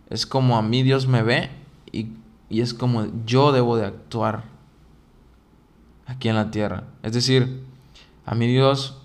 es 0.09 0.26
como 0.26 0.56
a 0.56 0.62
mí 0.62 0.83
Dios 0.83 1.06
me 1.06 1.22
ve 1.22 1.50
y, 1.92 2.09
y 2.48 2.61
es 2.61 2.74
como 2.74 3.06
yo 3.24 3.52
debo 3.52 3.76
de 3.76 3.87
actuar 3.87 4.44
aquí 6.06 6.28
en 6.28 6.35
la 6.35 6.50
tierra. 6.50 6.85
Es 7.02 7.12
decir, 7.12 7.62
a 8.26 8.35
mí 8.35 8.46
Dios 8.46 9.00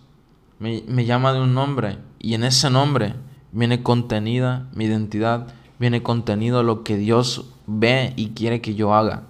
me, 0.60 0.84
me 0.88 1.06
llama 1.06 1.34
de 1.34 1.42
un 1.42 1.54
nombre 1.54 2.00
y 2.20 2.34
en 2.34 2.44
ese 2.44 2.70
nombre 2.70 3.14
viene 3.56 3.82
contenida 3.82 4.68
mi 4.74 4.84
identidad, 4.84 5.48
viene 5.80 6.04
contenido 6.04 6.62
lo 6.62 6.84
que 6.84 6.98
Dios 6.98 7.46
ve 7.68 8.14
y 8.18 8.32
quiere 8.32 8.60
que 8.60 8.76
yo 8.76 8.94
haga. 8.94 9.24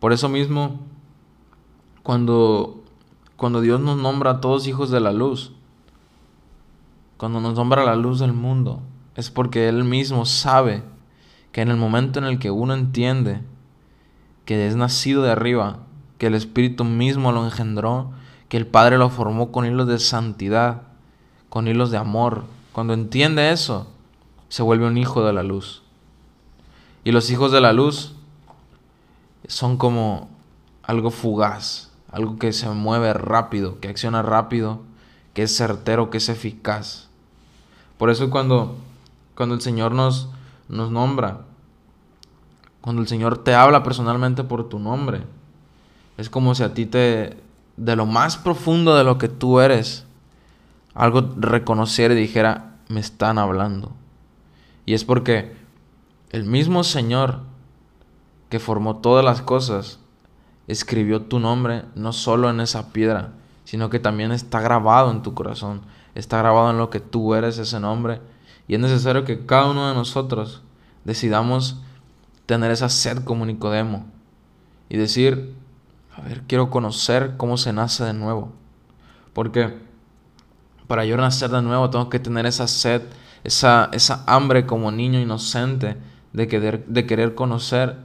Por 0.00 0.14
eso 0.14 0.30
mismo, 0.30 0.80
cuando, 2.02 2.82
cuando 3.36 3.60
Dios 3.60 3.78
nos 3.80 3.98
nombra 3.98 4.30
a 4.30 4.40
todos 4.40 4.66
hijos 4.66 4.90
de 4.90 5.00
la 5.00 5.12
luz, 5.12 5.52
cuando 7.18 7.40
nos 7.40 7.54
nombra 7.54 7.84
la 7.84 7.94
luz 7.94 8.20
del 8.20 8.32
mundo, 8.32 8.80
es 9.14 9.30
porque 9.30 9.68
Él 9.68 9.84
mismo 9.84 10.24
sabe 10.24 10.82
que 11.52 11.60
en 11.60 11.68
el 11.68 11.76
momento 11.76 12.18
en 12.18 12.24
el 12.24 12.38
que 12.38 12.50
uno 12.50 12.72
entiende 12.72 13.42
que 14.46 14.66
es 14.66 14.76
nacido 14.76 15.22
de 15.22 15.32
arriba, 15.32 15.80
que 16.16 16.28
el 16.28 16.34
Espíritu 16.34 16.84
mismo 16.84 17.32
lo 17.32 17.44
engendró, 17.44 18.12
que 18.48 18.56
el 18.56 18.66
Padre 18.66 18.96
lo 18.96 19.10
formó 19.10 19.52
con 19.52 19.66
hilos 19.66 19.88
de 19.88 19.98
santidad, 19.98 20.82
con 21.50 21.68
hilos 21.68 21.90
de 21.90 21.98
amor, 21.98 22.44
cuando 22.76 22.92
entiende 22.92 23.52
eso, 23.52 23.86
se 24.50 24.62
vuelve 24.62 24.86
un 24.86 24.98
hijo 24.98 25.24
de 25.24 25.32
la 25.32 25.42
luz. 25.42 25.80
Y 27.04 27.12
los 27.12 27.30
hijos 27.30 27.50
de 27.50 27.62
la 27.62 27.72
luz 27.72 28.12
son 29.48 29.78
como 29.78 30.28
algo 30.82 31.10
fugaz, 31.10 31.90
algo 32.12 32.38
que 32.38 32.52
se 32.52 32.68
mueve 32.68 33.14
rápido, 33.14 33.80
que 33.80 33.88
acciona 33.88 34.20
rápido, 34.20 34.80
que 35.32 35.44
es 35.44 35.56
certero, 35.56 36.10
que 36.10 36.18
es 36.18 36.28
eficaz. 36.28 37.08
Por 37.96 38.10
eso 38.10 38.28
cuando, 38.28 38.76
cuando 39.34 39.54
el 39.54 39.62
Señor 39.62 39.92
nos, 39.92 40.28
nos 40.68 40.90
nombra, 40.90 41.46
cuando 42.82 43.00
el 43.00 43.08
Señor 43.08 43.42
te 43.42 43.54
habla 43.54 43.82
personalmente 43.84 44.44
por 44.44 44.68
tu 44.68 44.78
nombre, 44.78 45.22
es 46.18 46.28
como 46.28 46.54
si 46.54 46.62
a 46.62 46.74
ti 46.74 46.84
te, 46.84 47.38
de 47.78 47.96
lo 47.96 48.04
más 48.04 48.36
profundo 48.36 48.96
de 48.96 49.04
lo 49.04 49.16
que 49.16 49.28
tú 49.28 49.60
eres, 49.60 50.05
algo 50.96 51.34
reconociera 51.36 52.14
y 52.14 52.18
dijera, 52.18 52.78
me 52.88 53.00
están 53.00 53.38
hablando. 53.38 53.92
Y 54.84 54.94
es 54.94 55.04
porque 55.04 55.54
el 56.30 56.44
mismo 56.44 56.82
Señor 56.82 57.42
que 58.48 58.58
formó 58.60 58.96
todas 58.96 59.24
las 59.24 59.42
cosas, 59.42 59.98
escribió 60.68 61.22
tu 61.22 61.38
nombre 61.38 61.84
no 61.94 62.12
solo 62.12 62.50
en 62.50 62.60
esa 62.60 62.92
piedra, 62.92 63.32
sino 63.64 63.90
que 63.90 63.98
también 63.98 64.32
está 64.32 64.60
grabado 64.60 65.10
en 65.10 65.22
tu 65.22 65.34
corazón, 65.34 65.82
está 66.14 66.38
grabado 66.38 66.70
en 66.70 66.78
lo 66.78 66.90
que 66.90 67.00
tú 67.00 67.34
eres 67.34 67.58
ese 67.58 67.80
nombre. 67.80 68.20
Y 68.68 68.74
es 68.74 68.80
necesario 68.80 69.24
que 69.24 69.46
cada 69.46 69.70
uno 69.70 69.88
de 69.88 69.94
nosotros 69.94 70.62
decidamos 71.04 71.80
tener 72.46 72.70
esa 72.70 72.88
sed 72.88 73.24
como 73.24 73.46
Nicodemo 73.46 74.06
y 74.88 74.96
decir, 74.96 75.54
a 76.16 76.20
ver, 76.22 76.42
quiero 76.46 76.70
conocer 76.70 77.34
cómo 77.36 77.56
se 77.56 77.72
nace 77.72 78.04
de 78.04 78.14
nuevo. 78.14 78.52
Porque 79.32 79.85
para 80.86 81.04
yo 81.04 81.16
nacer 81.16 81.50
de 81.50 81.62
nuevo 81.62 81.90
tengo 81.90 82.08
que 82.10 82.18
tener 82.18 82.46
esa 82.46 82.68
sed, 82.68 83.02
esa, 83.44 83.88
esa 83.92 84.24
hambre 84.26 84.66
como 84.66 84.90
niño 84.90 85.20
inocente 85.20 85.96
de 86.32 86.48
querer, 86.48 86.86
de 86.86 87.06
querer 87.06 87.34
conocer 87.34 87.96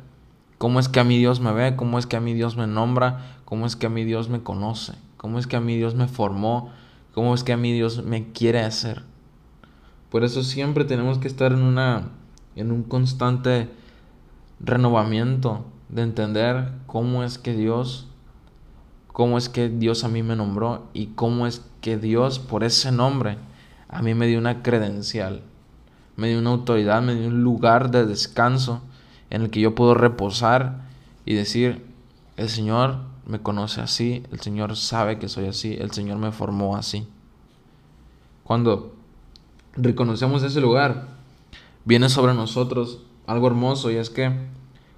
cómo 0.58 0.80
es 0.80 0.90
que 0.90 1.00
a 1.00 1.04
mi 1.04 1.18
Dios 1.18 1.40
me 1.40 1.52
ve, 1.52 1.76
cómo 1.76 2.00
es 2.00 2.06
que 2.06 2.18
a 2.18 2.22
mi 2.22 2.34
Dios 2.34 2.56
me 2.56 2.68
nombra, 2.68 3.38
cómo 3.46 3.66
es 3.66 3.76
que 3.76 3.88
a 3.88 3.90
mi 3.90 4.04
Dios 4.04 4.30
me 4.30 4.42
conoce, 4.42 4.94
cómo 5.18 5.40
es 5.40 5.48
que 5.48 5.56
a 5.56 5.62
mi 5.62 5.76
Dios 5.76 5.96
me 5.96 6.08
formó, 6.08 6.72
cómo 7.14 7.34
es 7.34 7.44
que 7.44 7.54
a 7.54 7.58
mi 7.58 7.74
Dios 7.74 8.04
me 8.04 8.32
quiere 8.32 8.62
hacer. 8.62 9.04
Por 10.10 10.24
eso 10.24 10.44
siempre 10.44 10.86
tenemos 10.86 11.18
que 11.18 11.28
estar 11.28 11.52
en 11.52 11.62
una 11.62 12.10
en 12.56 12.72
un 12.72 12.84
constante 12.84 13.70
renovamiento 14.60 15.66
de 15.90 16.04
entender 16.04 16.72
cómo 16.86 17.24
es 17.24 17.38
que 17.38 17.54
Dios 17.54 18.08
cómo 19.08 19.38
es 19.38 19.50
que 19.50 19.70
Dios 19.70 20.04
a 20.04 20.10
mí 20.10 20.24
me 20.24 20.36
nombró 20.36 20.88
y 20.94 21.08
cómo 21.08 21.48
es 21.48 21.66
que 21.82 21.98
Dios 21.98 22.40
por 22.40 22.64
ese 22.64 22.92
nombre 22.92 23.38
a 23.90 24.02
mí 24.02 24.14
me 24.14 24.28
dio 24.28 24.40
una 24.40 24.64
credencial, 24.64 25.42
me 26.16 26.30
dio 26.30 26.40
una 26.40 26.52
autoridad, 26.52 27.02
me 27.02 27.16
dio 27.16 27.28
un 27.28 27.44
lugar 27.44 27.92
de 27.92 28.06
descanso 28.06 28.82
en 29.30 29.44
el 29.44 29.50
que 29.50 29.60
yo 29.60 29.76
puedo 29.76 29.94
reposar 29.94 30.82
y 31.26 31.34
decir, 31.34 31.86
el 32.38 32.50
Señor 32.50 33.00
me 33.26 33.40
conoce 33.40 33.82
así, 33.82 34.24
el 34.32 34.40
Señor 34.40 34.76
sabe 34.76 35.20
que 35.20 35.30
soy 35.30 35.48
así, 35.48 35.76
el 35.80 35.92
Señor 35.92 36.18
me 36.18 36.32
formó 36.32 36.76
así. 36.76 37.08
Cuando 38.44 38.94
reconocemos 39.74 40.44
ese 40.44 40.62
lugar, 40.62 41.08
viene 41.86 42.10
sobre 42.10 42.34
nosotros 42.34 43.00
algo 43.28 43.48
hermoso 43.48 43.92
y 43.92 43.96
es 43.96 44.10
que 44.10 44.32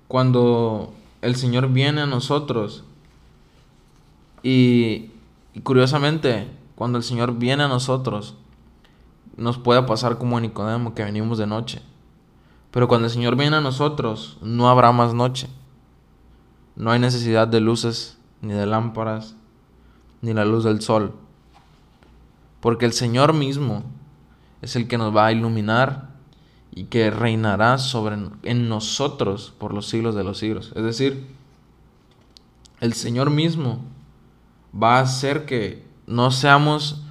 cuando 0.08 0.94
el 1.22 1.36
Señor 1.36 1.72
viene 1.72 2.02
a 2.02 2.06
nosotros 2.06 2.84
y, 4.42 5.12
curiosamente 5.64 6.48
cuando 6.76 6.98
el 6.98 7.04
Señor 7.04 7.38
viene 7.38 7.64
a 7.64 7.68
nosotros 7.68 8.36
nos 9.38 9.58
puede 9.58 9.84
pasar 9.84 10.18
como 10.18 10.38
a 10.38 10.42
Nicodemo 10.42 10.94
que 10.94 11.04
venimos 11.04 11.38
de 11.38 11.48
noche. 11.48 11.82
Pero 12.72 12.88
cuando 12.88 13.08
el 13.08 13.14
Señor 13.14 13.36
viene 13.36 13.58
a 13.58 13.62
nosotros 13.62 14.38
no 14.42 14.70
habrá 14.70 14.92
más 14.92 15.14
noche. 15.14 15.48
No 16.76 16.92
hay 16.92 17.00
necesidad 17.00 17.48
de 17.48 17.60
luces 17.60 18.18
ni 18.42 18.54
de 18.54 18.66
lámparas 18.66 19.36
ni 20.22 20.34
la 20.34 20.46
luz 20.46 20.64
del 20.64 20.82
sol. 20.82 21.14
Porque 22.62 22.86
el 22.86 22.94
Señor 22.94 23.34
mismo 23.34 23.84
es 24.62 24.76
el 24.76 24.88
que 24.88 24.98
nos 24.98 25.16
va 25.16 25.28
a 25.28 25.32
iluminar 25.32 26.10
y 26.72 26.86
que 26.86 27.12
reinará 27.12 27.78
sobre 27.78 28.18
en 28.44 28.70
nosotros 28.70 29.54
por 29.58 29.74
los 29.74 29.88
siglos 29.88 30.16
de 30.16 30.24
los 30.24 30.40
siglos. 30.40 30.72
Es 30.76 30.84
decir, 30.84 31.28
el 32.80 32.94
Señor 32.94 33.30
mismo 33.30 33.80
va 34.74 34.98
a 34.98 35.02
hacer 35.02 35.46
que 35.46 35.84
no 36.08 36.32
seamos 36.32 37.04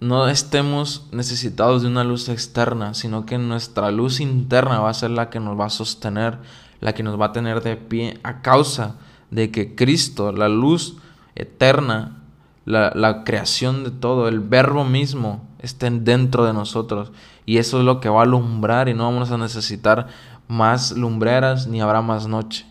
no 0.00 0.28
estemos 0.28 1.06
necesitados 1.12 1.82
de 1.82 1.88
una 1.88 2.04
luz 2.04 2.30
externa, 2.30 2.94
sino 2.94 3.26
que 3.26 3.36
nuestra 3.36 3.90
luz 3.90 4.20
interna 4.20 4.80
va 4.80 4.88
a 4.88 4.94
ser 4.94 5.10
la 5.10 5.28
que 5.28 5.40
nos 5.40 5.60
va 5.60 5.66
a 5.66 5.70
sostener, 5.70 6.38
la 6.80 6.94
que 6.94 7.02
nos 7.02 7.20
va 7.20 7.26
a 7.26 7.32
tener 7.32 7.62
de 7.62 7.76
pie 7.76 8.18
a 8.22 8.40
causa 8.40 8.96
de 9.30 9.50
que 9.50 9.74
Cristo, 9.74 10.32
la 10.32 10.48
luz 10.48 10.96
eterna, 11.34 12.22
la, 12.64 12.92
la 12.94 13.24
creación 13.24 13.84
de 13.84 13.90
todo, 13.90 14.26
el 14.26 14.40
verbo 14.40 14.84
mismo, 14.84 15.46
estén 15.58 16.04
dentro 16.04 16.46
de 16.46 16.54
nosotros. 16.54 17.12
Y 17.44 17.58
eso 17.58 17.78
es 17.78 17.84
lo 17.84 18.00
que 18.00 18.08
va 18.08 18.20
a 18.20 18.24
alumbrar 18.24 18.88
y 18.88 18.94
no 18.94 19.04
vamos 19.04 19.30
a 19.30 19.36
necesitar 19.38 20.08
más 20.48 20.92
lumbreras 20.92 21.66
ni 21.66 21.82
habrá 21.82 22.00
más 22.00 22.26
noche. 22.26 22.66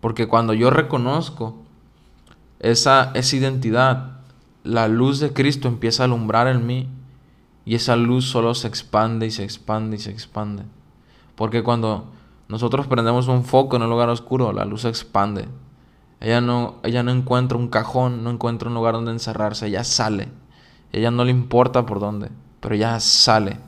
Porque 0.00 0.26
cuando 0.26 0.54
yo 0.54 0.70
reconozco 0.70 1.62
esa, 2.58 3.12
esa 3.14 3.36
identidad, 3.36 4.15
la 4.66 4.88
luz 4.88 5.20
de 5.20 5.32
Cristo 5.32 5.68
empieza 5.68 6.02
a 6.02 6.06
alumbrar 6.06 6.48
en 6.48 6.66
mí 6.66 6.88
y 7.64 7.74
esa 7.74 7.96
luz 7.96 8.26
solo 8.26 8.54
se 8.54 8.68
expande 8.68 9.26
y 9.26 9.30
se 9.30 9.44
expande 9.44 9.96
y 9.96 9.98
se 10.00 10.10
expande. 10.10 10.64
Porque 11.36 11.62
cuando 11.62 12.06
nosotros 12.48 12.86
prendemos 12.86 13.28
un 13.28 13.44
foco 13.44 13.76
en 13.76 13.82
un 13.82 13.90
lugar 13.90 14.08
oscuro, 14.08 14.52
la 14.52 14.64
luz 14.64 14.82
se 14.82 14.88
expande. 14.88 15.48
Ella 16.20 16.40
no, 16.40 16.76
ella 16.82 17.02
no 17.02 17.10
encuentra 17.12 17.58
un 17.58 17.68
cajón, 17.68 18.24
no 18.24 18.30
encuentra 18.30 18.68
un 18.68 18.74
lugar 18.74 18.94
donde 18.94 19.12
encerrarse, 19.12 19.66
ella 19.66 19.84
sale. 19.84 20.28
Ella 20.92 21.10
no 21.10 21.24
le 21.24 21.30
importa 21.30 21.86
por 21.86 22.00
dónde, 22.00 22.30
pero 22.60 22.74
ella 22.74 22.98
sale. 23.00 23.58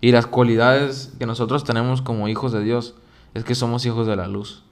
Y 0.00 0.12
las 0.12 0.26
cualidades 0.26 1.14
que 1.18 1.26
nosotros 1.26 1.64
tenemos 1.64 2.02
como 2.02 2.28
hijos 2.28 2.52
de 2.52 2.62
Dios 2.62 2.94
es 3.34 3.44
que 3.44 3.54
somos 3.54 3.84
hijos 3.84 4.06
de 4.06 4.16
la 4.16 4.28
luz. 4.28 4.64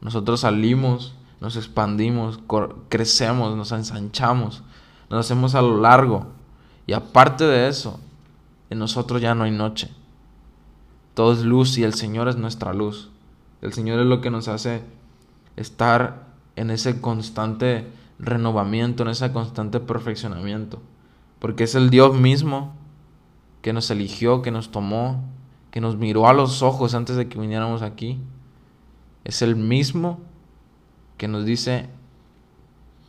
Nosotros 0.00 0.40
salimos, 0.40 1.14
nos 1.40 1.56
expandimos, 1.56 2.40
crecemos, 2.88 3.56
nos 3.56 3.72
ensanchamos, 3.72 4.62
nos 5.08 5.26
hacemos 5.26 5.54
a 5.54 5.62
lo 5.62 5.80
largo. 5.80 6.26
Y 6.86 6.92
aparte 6.92 7.44
de 7.44 7.68
eso, 7.68 8.00
en 8.70 8.78
nosotros 8.78 9.20
ya 9.20 9.34
no 9.34 9.44
hay 9.44 9.50
noche. 9.50 9.90
Todo 11.14 11.32
es 11.32 11.42
luz 11.42 11.78
y 11.78 11.84
el 11.84 11.94
Señor 11.94 12.28
es 12.28 12.36
nuestra 12.36 12.72
luz. 12.72 13.10
El 13.62 13.72
Señor 13.72 14.00
es 14.00 14.06
lo 14.06 14.20
que 14.20 14.30
nos 14.30 14.48
hace 14.48 14.82
estar 15.56 16.26
en 16.56 16.70
ese 16.70 17.00
constante 17.00 17.88
renovamiento, 18.18 19.02
en 19.02 19.10
ese 19.10 19.32
constante 19.32 19.80
perfeccionamiento. 19.80 20.80
Porque 21.38 21.64
es 21.64 21.74
el 21.74 21.90
Dios 21.90 22.14
mismo 22.14 22.72
que 23.62 23.72
nos 23.72 23.90
eligió, 23.90 24.42
que 24.42 24.50
nos 24.50 24.70
tomó, 24.70 25.24
que 25.70 25.80
nos 25.80 25.96
miró 25.96 26.28
a 26.28 26.32
los 26.32 26.62
ojos 26.62 26.94
antes 26.94 27.16
de 27.16 27.28
que 27.28 27.38
viniéramos 27.38 27.82
aquí. 27.82 28.18
Es 29.24 29.42
el 29.42 29.56
mismo 29.56 30.20
que 31.18 31.28
nos 31.28 31.44
dice, 31.44 31.86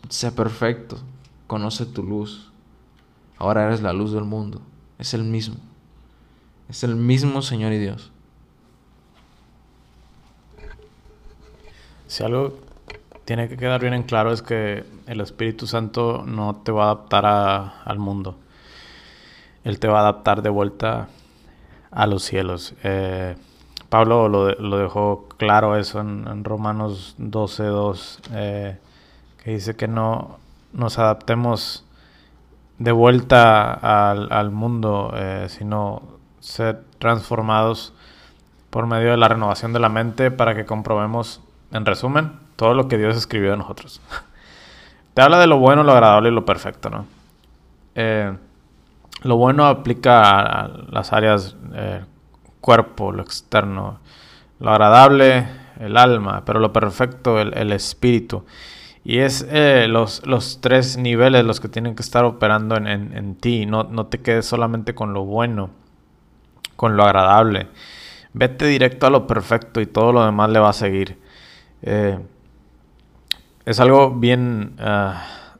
sé 0.10 0.32
perfecto, 0.32 0.98
conoce 1.48 1.86
tu 1.86 2.04
luz, 2.04 2.52
ahora 3.38 3.66
eres 3.66 3.82
la 3.82 3.94
luz 3.94 4.12
del 4.12 4.26
mundo. 4.26 4.62
Es 4.98 5.14
el 5.14 5.24
mismo. 5.24 5.56
Es 6.68 6.84
el 6.84 6.96
mismo 6.96 7.42
Señor 7.42 7.72
y 7.72 7.80
Dios. 7.80 8.12
Si 12.08 12.24
algo 12.24 12.60
tiene 13.24 13.48
que 13.48 13.56
quedar 13.56 13.80
bien 13.80 13.94
en 13.94 14.04
claro 14.04 14.34
es 14.34 14.42
que 14.42 14.84
el 15.06 15.22
Espíritu 15.22 15.68
Santo 15.68 16.24
no 16.26 16.58
te 16.58 16.72
va 16.72 16.84
a 16.84 16.92
adaptar 16.92 17.26
al 17.86 18.00
mundo. 18.00 18.38
Él 19.64 19.80
te 19.80 19.88
va 19.88 20.00
a 20.00 20.02
adaptar 20.02 20.42
de 20.42 20.50
vuelta 20.50 21.10
a 21.92 22.08
los 22.08 22.24
cielos. 22.24 22.74
Eh, 22.84 23.36
Pablo 23.90 24.28
lo, 24.30 24.78
dejó 24.78 25.28
claro 25.38 25.76
eso 25.76 26.00
en, 26.00 26.44
Romanos 26.44 27.16
12.2, 27.20 28.20
eh, 28.34 28.78
que 29.44 29.52
dice 29.52 29.76
que 29.76 29.88
no 29.88 30.38
nos 30.74 31.00
adaptemos 31.00 31.86
de 32.78 32.92
vuelta 32.92 33.74
al, 33.74 34.52
mundo, 34.52 35.12
eh, 35.16 35.48
sino 35.50 36.04
ser 36.40 36.84
transformados 37.00 37.94
por 38.70 38.86
medio 38.86 39.12
de 39.12 39.18
la 39.18 39.28
renovación 39.28 39.74
de 39.74 39.80
la 39.80 39.90
mente 39.90 40.32
para 40.32 40.56
que 40.56 40.66
comprobemos, 40.66 41.42
en 41.72 41.86
resumen, 41.86 42.34
todo 42.56 42.74
lo 42.74 42.88
que 42.88 42.98
Dios 42.98 43.18
escribió 43.18 43.52
de 43.52 43.58
nosotros. 43.58 44.02
Te 45.14 45.22
habla 45.22 45.40
de 45.40 45.48
lo 45.48 45.58
bueno, 45.58 45.84
lo 45.84 45.92
agradable 45.92 46.30
y 46.30 46.32
lo 46.32 46.46
perfecto, 46.46 46.90
¿no? 46.90 47.06
Eh, 47.96 48.38
lo 49.24 49.36
bueno 49.36 49.66
aplica 49.66 50.40
a, 50.40 50.68
las 50.68 51.12
áreas 51.12 51.58
eh, 51.74 52.06
cuerpo, 52.62 53.12
lo 53.12 53.22
externo, 53.22 54.00
lo 54.60 54.70
agradable, 54.70 55.48
el 55.80 55.98
alma, 55.98 56.44
pero 56.46 56.60
lo 56.60 56.74
perfecto, 56.74 57.40
el, 57.40 57.72
espíritu. 57.72 58.46
Y 59.04 59.20
es 59.20 59.48
eh, 59.50 59.88
los, 59.88 60.26
los, 60.28 60.60
tres 60.62 60.98
niveles 60.98 61.46
los 61.46 61.60
que 61.60 61.70
tienen 61.70 61.96
que 61.96 62.02
estar 62.02 62.26
operando 62.26 62.76
en, 62.76 62.88
en, 62.88 63.36
ti. 63.36 63.66
No, 63.66 63.84
no, 63.84 64.08
te 64.08 64.22
quedes 64.22 64.46
solamente 64.46 64.94
con 64.94 65.14
lo 65.14 65.24
bueno, 65.24 65.70
con 66.76 66.98
lo 66.98 67.04
agradable. 67.04 67.68
Vete 68.34 68.66
directo 68.66 69.08
a 69.08 69.10
lo 69.10 69.26
perfecto 69.26 69.82
y 69.82 69.86
todo 69.86 70.12
lo 70.12 70.26
demás 70.26 70.50
le 70.50 70.60
va 70.60 70.70
a 70.70 70.74
seguir. 70.74 71.18
Eh, 71.82 72.20
es 73.66 73.80
algo 73.80 74.12
bien 74.12 74.76
ah, 74.80 75.56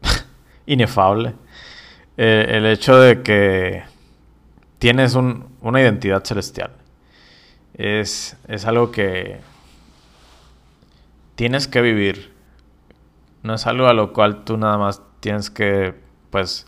inefable. 0.66 1.34
Eh, 2.16 2.46
el 2.48 2.66
hecho 2.66 2.98
de 2.98 3.22
que 3.22 3.82
tienes 4.78 5.14
una 5.62 5.80
identidad 5.80 6.24
celestial. 6.24 6.72
Es, 7.74 8.36
es 8.48 8.66
algo 8.66 8.90
que 8.90 9.40
tienes 11.34 11.66
que 11.68 11.80
vivir. 11.80 12.32
No 13.42 13.54
es 13.54 13.66
algo 13.66 13.86
a 13.86 13.94
lo 13.94 14.12
cual 14.12 14.44
tú 14.44 14.56
nada 14.56 14.76
más 14.76 15.02
tienes 15.20 15.50
que, 15.50 15.94
pues, 16.30 16.66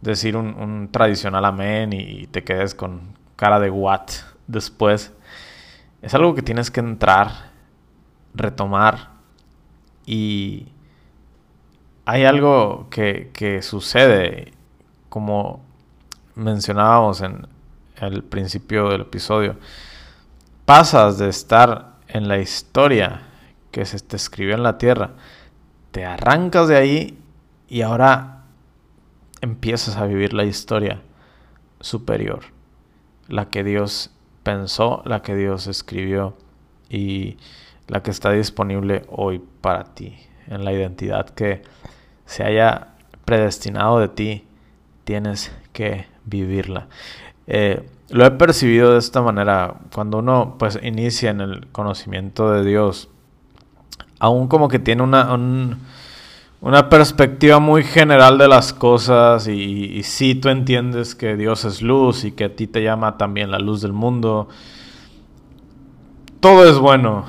decir 0.00 0.36
un, 0.36 0.88
tradicional 0.90 1.44
amén 1.44 1.92
y, 1.92 2.26
te 2.26 2.44
quedes 2.44 2.74
con 2.74 3.14
cara 3.36 3.60
de 3.60 3.70
what 3.70 4.08
después. 4.46 5.12
Es 6.02 6.14
algo 6.14 6.34
que 6.34 6.42
tienes 6.42 6.70
que 6.70 6.80
entrar, 6.80 7.50
retomar 8.34 9.10
y 10.06 10.68
hay 12.04 12.24
algo 12.24 12.88
que, 12.90 13.30
que 13.32 13.62
sucede 13.62 14.52
como 15.08 15.62
mencionábamos 16.34 17.22
en 17.22 17.46
el 18.06 18.22
principio 18.22 18.88
del 18.88 19.02
episodio. 19.02 19.56
Pasas 20.64 21.18
de 21.18 21.28
estar 21.28 21.94
en 22.08 22.28
la 22.28 22.38
historia 22.38 23.22
que 23.70 23.84
se 23.84 23.98
te 24.00 24.16
escribió 24.16 24.54
en 24.54 24.62
la 24.62 24.78
tierra, 24.78 25.14
te 25.90 26.04
arrancas 26.04 26.68
de 26.68 26.76
ahí 26.76 27.18
y 27.68 27.82
ahora 27.82 28.44
empiezas 29.40 29.96
a 29.96 30.06
vivir 30.06 30.32
la 30.32 30.44
historia 30.44 31.02
superior, 31.80 32.44
la 33.28 33.48
que 33.48 33.64
Dios 33.64 34.10
pensó, 34.42 35.02
la 35.04 35.22
que 35.22 35.34
Dios 35.34 35.66
escribió 35.66 36.36
y 36.88 37.36
la 37.88 38.02
que 38.02 38.10
está 38.10 38.30
disponible 38.30 39.02
hoy 39.08 39.42
para 39.60 39.84
ti, 39.84 40.16
en 40.46 40.64
la 40.64 40.72
identidad 40.72 41.28
que 41.30 41.62
se 42.26 42.44
haya 42.44 42.94
predestinado 43.24 43.98
de 43.98 44.08
ti, 44.08 44.46
tienes 45.04 45.52
que 45.72 46.06
vivirla. 46.24 46.88
Eh, 47.46 47.88
lo 48.10 48.24
he 48.24 48.30
percibido 48.30 48.92
de 48.92 48.98
esta 48.98 49.22
manera, 49.22 49.74
cuando 49.94 50.18
uno 50.18 50.56
pues 50.58 50.78
inicia 50.82 51.30
en 51.30 51.40
el 51.40 51.66
conocimiento 51.68 52.50
de 52.50 52.64
Dios, 52.64 53.08
aún 54.18 54.48
como 54.48 54.68
que 54.68 54.78
tiene 54.78 55.02
una, 55.02 55.36
una 56.60 56.88
perspectiva 56.88 57.58
muy 57.58 57.82
general 57.82 58.38
de 58.38 58.48
las 58.48 58.72
cosas 58.72 59.48
y, 59.48 59.52
y 59.52 60.02
si 60.02 60.34
tú 60.34 60.48
entiendes 60.48 61.14
que 61.14 61.36
Dios 61.36 61.64
es 61.64 61.82
luz 61.82 62.24
y 62.24 62.32
que 62.32 62.44
a 62.44 62.54
ti 62.54 62.66
te 62.66 62.82
llama 62.82 63.16
también 63.16 63.50
la 63.50 63.58
luz 63.58 63.80
del 63.80 63.92
mundo, 63.92 64.48
todo 66.40 66.68
es 66.68 66.78
bueno. 66.78 67.24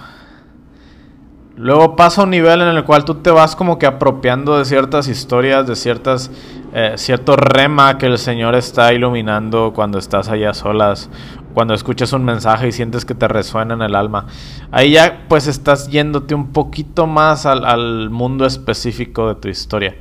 Luego 1.57 1.95
pasa 1.95 2.23
un 2.23 2.31
nivel 2.31 2.61
en 2.61 2.67
el 2.67 2.83
cual 2.83 3.05
tú 3.05 3.15
te 3.15 3.31
vas 3.31 3.55
como 3.55 3.79
que 3.79 3.85
apropiando 3.85 4.57
de 4.57 4.65
ciertas 4.65 5.07
historias, 5.07 5.65
de 5.65 5.77
ciertas, 5.77 6.29
eh, 6.73 6.95
cierto 6.97 7.37
rema 7.37 7.97
que 7.97 8.07
el 8.07 8.17
Señor 8.17 8.55
está 8.55 8.91
iluminando 8.91 9.71
cuando 9.73 9.97
estás 9.97 10.27
allá 10.27 10.53
solas, 10.53 11.09
cuando 11.53 11.73
escuchas 11.73 12.11
un 12.11 12.25
mensaje 12.25 12.67
y 12.67 12.71
sientes 12.73 13.05
que 13.05 13.15
te 13.15 13.29
resuena 13.29 13.73
en 13.73 13.81
el 13.83 13.95
alma. 13.95 14.25
Ahí 14.69 14.91
ya 14.91 15.23
pues 15.29 15.47
estás 15.47 15.87
yéndote 15.87 16.35
un 16.35 16.51
poquito 16.51 17.07
más 17.07 17.45
al, 17.45 17.63
al 17.63 18.09
mundo 18.09 18.45
específico 18.45 19.29
de 19.29 19.35
tu 19.35 19.47
historia. 19.47 19.95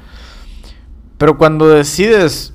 Pero 1.18 1.38
cuando 1.38 1.68
decides 1.68 2.52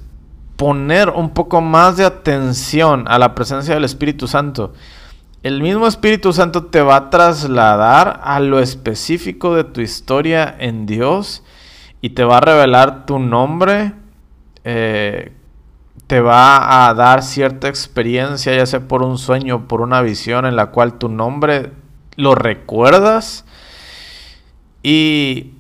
poner 0.58 1.08
un 1.10 1.30
poco 1.30 1.62
más 1.62 1.96
de 1.96 2.04
atención 2.04 3.06
a 3.08 3.18
la 3.18 3.34
presencia 3.34 3.76
del 3.76 3.86
Espíritu 3.86 4.28
Santo, 4.28 4.74
el 5.42 5.62
mismo 5.62 5.88
Espíritu 5.88 6.34
Santo 6.34 6.66
te 6.66 6.82
va 6.82 6.96
a 6.98 7.10
trasladar 7.10 8.20
a 8.24 8.40
lo 8.40 8.60
específico 8.60 9.56
de 9.56 9.64
tu 9.64 9.82
historia 9.82 10.54
en 10.60 10.86
Dios 10.86 11.44
y 12.02 12.12
te 12.12 12.24
va 12.24 12.38
a 12.38 12.42
revelar 12.42 13.06
tu 13.06 13.20
nombre, 13.20 13.94
eh, 14.66 15.32
te 16.08 16.20
va 16.20 16.88
a 16.88 16.94
dar 16.94 17.24
cierta 17.24 17.70
experiencia, 17.70 18.54
ya 18.54 18.66
sea 18.66 18.88
por 18.88 19.02
un 19.02 19.18
sueño, 19.18 19.68
por 19.68 19.82
una 19.82 20.02
visión 20.02 20.46
en 20.46 20.56
la 20.56 20.68
cual 20.68 20.98
tu 20.98 21.08
nombre 21.08 21.72
lo 22.16 22.36
recuerdas 22.36 23.46
y 24.84 25.54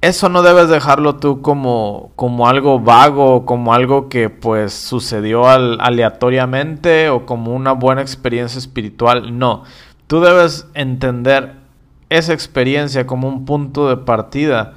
eso 0.00 0.28
no 0.28 0.42
debes 0.42 0.68
dejarlo 0.68 1.16
tú 1.16 1.42
como, 1.42 2.12
como 2.14 2.48
algo 2.48 2.78
vago, 2.78 3.44
como 3.44 3.74
algo 3.74 4.08
que 4.08 4.30
pues 4.30 4.72
sucedió 4.72 5.48
aleatoriamente 5.48 7.08
o 7.10 7.26
como 7.26 7.52
una 7.52 7.72
buena 7.72 8.00
experiencia 8.02 8.58
espiritual. 8.58 9.38
No, 9.38 9.64
tú 10.06 10.20
debes 10.20 10.68
entender 10.74 11.56
esa 12.10 12.32
experiencia 12.32 13.06
como 13.06 13.28
un 13.28 13.44
punto 13.44 13.88
de 13.88 13.96
partida 13.96 14.74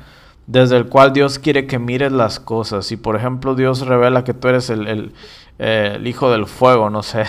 desde 0.47 0.75
el 0.77 0.87
cual 0.87 1.13
Dios 1.13 1.39
quiere 1.39 1.67
que 1.67 1.77
mires 1.77 2.11
las 2.11 2.39
cosas. 2.39 2.87
Si 2.87 2.97
por 2.97 3.15
ejemplo 3.15 3.53
Dios 3.55 3.85
revela 3.85 4.23
que 4.23 4.33
tú 4.33 4.47
eres 4.47 4.71
el, 4.71 4.87
el, 4.87 5.13
eh, 5.59 5.93
el 5.95 6.07
hijo 6.07 6.31
del 6.31 6.47
fuego, 6.47 6.89
no 6.89 7.03
sé. 7.03 7.25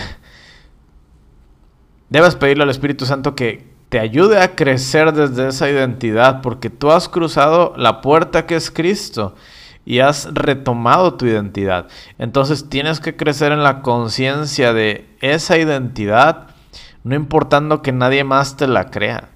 Debes 2.08 2.36
pedirle 2.36 2.64
al 2.64 2.70
Espíritu 2.70 3.04
Santo 3.06 3.34
que, 3.34 3.71
te 3.92 4.00
ayude 4.00 4.40
a 4.40 4.56
crecer 4.56 5.12
desde 5.12 5.48
esa 5.48 5.68
identidad, 5.68 6.40
porque 6.40 6.70
tú 6.70 6.90
has 6.90 7.10
cruzado 7.10 7.74
la 7.76 8.00
puerta 8.00 8.46
que 8.46 8.56
es 8.56 8.70
Cristo 8.70 9.34
y 9.84 9.98
has 9.98 10.32
retomado 10.32 11.12
tu 11.12 11.26
identidad. 11.26 11.88
Entonces 12.16 12.70
tienes 12.70 13.00
que 13.00 13.16
crecer 13.16 13.52
en 13.52 13.62
la 13.62 13.82
conciencia 13.82 14.72
de 14.72 15.14
esa 15.20 15.58
identidad, 15.58 16.46
no 17.04 17.14
importando 17.14 17.82
que 17.82 17.92
nadie 17.92 18.24
más 18.24 18.56
te 18.56 18.66
la 18.66 18.90
crea. 18.90 19.28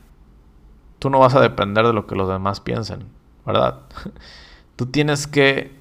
Tú 1.01 1.11
no 1.11 1.19
vas 1.19 1.35
a 1.35 1.42
depender 1.42 1.87
de 1.87 1.92
lo 1.92 2.07
que 2.07 2.16
los 2.16 2.27
demás 2.27 2.61
piensen, 2.61 3.01
¿verdad? 3.45 3.81
Tú 4.77 4.87
tienes 4.87 5.27
que 5.27 5.77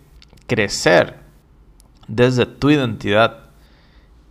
crecer 0.48 1.22
desde 2.10 2.46
tu 2.46 2.72
identidad. 2.72 3.38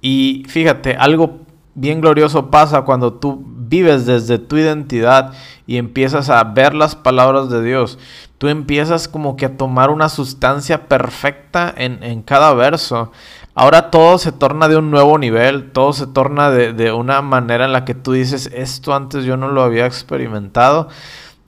Y 0.03 0.45
fíjate, 0.49 0.97
algo 0.97 1.47
bien 1.75 2.01
glorioso 2.03 2.51
pasa 2.51 2.83
cuando 2.83 3.15
tú 3.15 3.54
vives 3.69 4.07
desde 4.07 4.39
tu 4.39 4.57
identidad 4.57 5.33
y 5.67 5.77
empiezas 5.77 6.31
a 6.31 6.43
ver 6.45 6.75
las 6.75 6.95
palabras 6.95 7.49
de 7.51 7.63
Dios. 7.63 7.99
Tú 8.39 8.49
empiezas 8.49 9.09
como 9.09 9.37
que 9.37 9.47
a 9.47 9.57
tomar 9.57 9.91
una 9.91 10.09
sustancia 10.09 10.87
perfecta 10.89 11.73
en, 11.77 12.23
cada 12.23 12.53
verso. 12.53 13.13
Ahora 13.55 13.91
todo 13.91 14.19
se 14.19 14.33
torna 14.33 14.69
de 14.69 14.77
un 14.77 14.91
nuevo 14.91 15.19
nivel, 15.19 15.71
todo 15.73 15.93
se 15.93 16.07
torna 16.07 16.51
de, 16.51 16.93
una 16.93 17.23
manera 17.23 17.65
en 17.65 17.73
la 17.73 17.85
que 17.85 17.95
tú 17.95 18.13
dices, 18.13 18.51
esto 18.53 18.95
antes 18.95 19.25
yo 19.25 19.37
no 19.37 19.49
lo 19.49 19.63
había 19.63 19.87
experimentado. 19.87 20.89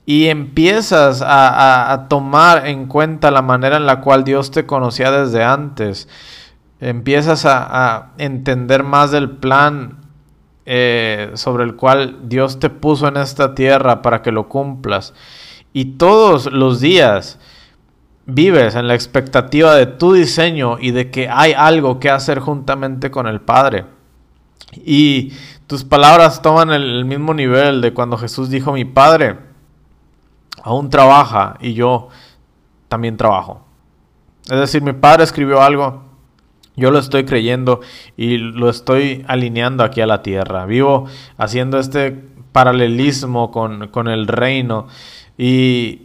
Y 0.07 0.29
empiezas 0.29 1.21
a, 1.21 1.93
a 1.93 2.09
tomar 2.09 2.69
en 2.69 2.87
cuenta 2.87 3.33
la 3.33 3.43
manera 3.43 3.77
en 3.77 3.87
la 3.87 4.01
cual 4.01 4.23
Dios 4.23 4.53
te 4.53 4.65
conocía 4.65 5.11
desde 5.11 5.43
antes. 5.43 6.09
Empiezas 6.81 7.45
a, 7.45 7.67
a 7.97 8.13
entender 8.19 8.85
más 8.85 9.11
del 9.11 9.31
plan 9.31 10.06
eh, 10.67 11.31
sobre 11.35 11.65
el 11.65 11.77
cual 11.77 12.29
Dios 12.29 12.59
te 12.59 12.71
puso 12.71 13.07
en 13.07 13.17
esta 13.17 13.55
tierra 13.55 14.03
para 14.03 14.21
que 14.21 14.33
lo 14.33 14.49
cumplas. 14.49 15.15
Y 15.73 15.97
todos 15.97 16.53
los 16.53 16.81
días 16.81 17.39
vives 18.27 18.75
en 18.75 18.89
la 18.89 18.95
expectativa 18.95 19.75
de 19.77 19.87
tu 19.87 20.13
diseño 20.13 20.79
y 20.81 20.91
de 20.91 21.11
que 21.11 21.29
hay 21.29 21.53
algo 21.53 22.01
que 22.01 22.11
hacer 22.11 22.41
juntamente 22.41 23.11
con 23.11 23.27
el 23.29 23.41
Padre. 23.41 23.87
Y 24.73 25.33
tus 25.67 25.85
palabras 25.85 26.43
toman 26.43 26.71
el, 26.71 27.05
mismo 27.05 27.33
nivel 27.33 27.81
de 27.81 27.95
cuando 27.95 28.19
Jesús 28.19 28.51
dijo, 28.51 28.73
mi 28.73 28.85
Padre 28.85 29.39
aún 30.63 30.91
trabaja 30.91 31.57
y 31.61 31.75
yo 31.75 32.09
también 32.89 33.17
trabajo. 33.17 33.65
Es 34.51 34.59
decir, 34.59 34.83
mi 34.83 34.93
Padre 34.93 35.25
escribió 35.25 35.63
algo, 35.63 36.03
Yo 36.77 36.91
lo 36.91 36.99
estoy 36.99 37.25
creyendo 37.25 37.81
y 38.17 38.37
lo 38.37 38.69
estoy 38.69 39.25
alineando 39.27 39.83
aquí 39.83 40.03
a 40.03 40.07
la 40.07 40.23
tierra. 40.23 40.67
Vivo 40.67 41.07
haciendo 41.39 41.79
este 41.79 42.13
paralelismo 42.53 43.51
con, 43.51 43.89
con 43.89 44.09
el 44.09 44.27
reino 44.27 44.87
y, 45.39 46.03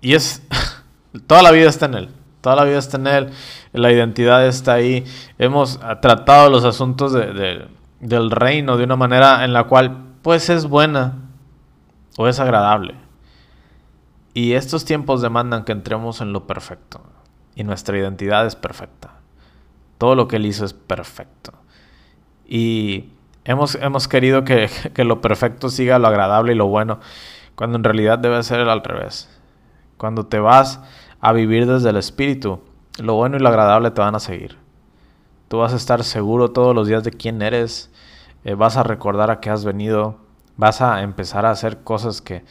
y 0.00 0.14
es... 0.14 0.42
toda 1.26 1.42
la 1.42 1.50
vida 1.50 1.68
está 1.68 1.86
en 1.86 1.94
él. 1.94 2.08
Toda 2.42 2.56
la 2.56 2.64
vida 2.64 2.78
está 2.78 2.98
en 2.98 3.06
él. 3.06 3.30
La 3.72 3.90
identidad 3.90 4.46
está 4.46 4.74
ahí. 4.74 5.04
Hemos 5.38 5.80
tratado 6.02 6.50
los 6.50 6.64
asuntos 6.64 7.12
de, 7.12 7.68
del 8.00 8.30
reino 8.30 8.76
de 8.76 8.84
una 8.84 8.96
manera 8.96 9.44
en 9.44 9.52
la 9.52 9.64
cual 9.64 9.96
pues 10.22 10.50
es 10.50 10.66
buena 10.66 11.14
o 12.18 12.28
es 12.28 12.38
agradable. 12.38 12.96
Y 14.34 14.52
estos 14.52 14.84
tiempos 14.84 15.22
demandan 15.22 15.64
que 15.64 15.72
entremos 15.72 16.20
en 16.20 16.32
lo 16.32 16.46
perfecto. 16.46 17.00
Y 17.54 17.64
nuestra 17.64 17.96
identidad 17.96 18.46
es 18.46 18.56
perfecta. 18.56 19.21
Todo 20.02 20.16
lo 20.16 20.26
que 20.26 20.34
Él 20.34 20.46
hizo 20.46 20.64
es 20.64 20.72
perfecto. 20.72 21.52
Y 22.44 23.10
hemos, 23.44 23.76
hemos 23.76 24.08
querido 24.08 24.42
que, 24.42 24.68
que 24.94 25.04
lo 25.04 25.20
perfecto 25.20 25.68
siga 25.68 26.00
lo 26.00 26.08
agradable 26.08 26.54
y 26.54 26.56
lo 26.56 26.66
bueno, 26.66 26.98
cuando 27.54 27.78
en 27.78 27.84
realidad 27.84 28.18
debe 28.18 28.42
ser 28.42 28.68
al 28.68 28.82
revés. 28.82 29.30
Cuando 29.98 30.26
te 30.26 30.40
vas 30.40 30.80
a 31.20 31.32
vivir 31.32 31.68
desde 31.68 31.90
el 31.90 31.98
Espíritu, 31.98 32.58
lo 32.98 33.14
bueno 33.14 33.36
y 33.36 33.38
lo 33.38 33.48
agradable 33.48 33.92
te 33.92 34.00
van 34.00 34.16
a 34.16 34.18
seguir. 34.18 34.58
Tú 35.46 35.58
vas 35.58 35.72
a 35.72 35.76
estar 35.76 36.02
seguro 36.02 36.50
todos 36.50 36.74
los 36.74 36.88
días 36.88 37.04
de 37.04 37.12
quién 37.12 37.40
eres, 37.40 37.88
eh, 38.42 38.54
vas 38.54 38.76
a 38.76 38.82
recordar 38.82 39.30
a 39.30 39.38
qué 39.38 39.50
has 39.50 39.64
venido, 39.64 40.16
vas 40.56 40.80
a 40.80 41.02
empezar 41.02 41.46
a 41.46 41.52
hacer 41.52 41.84
cosas 41.84 42.20
que, 42.20 42.42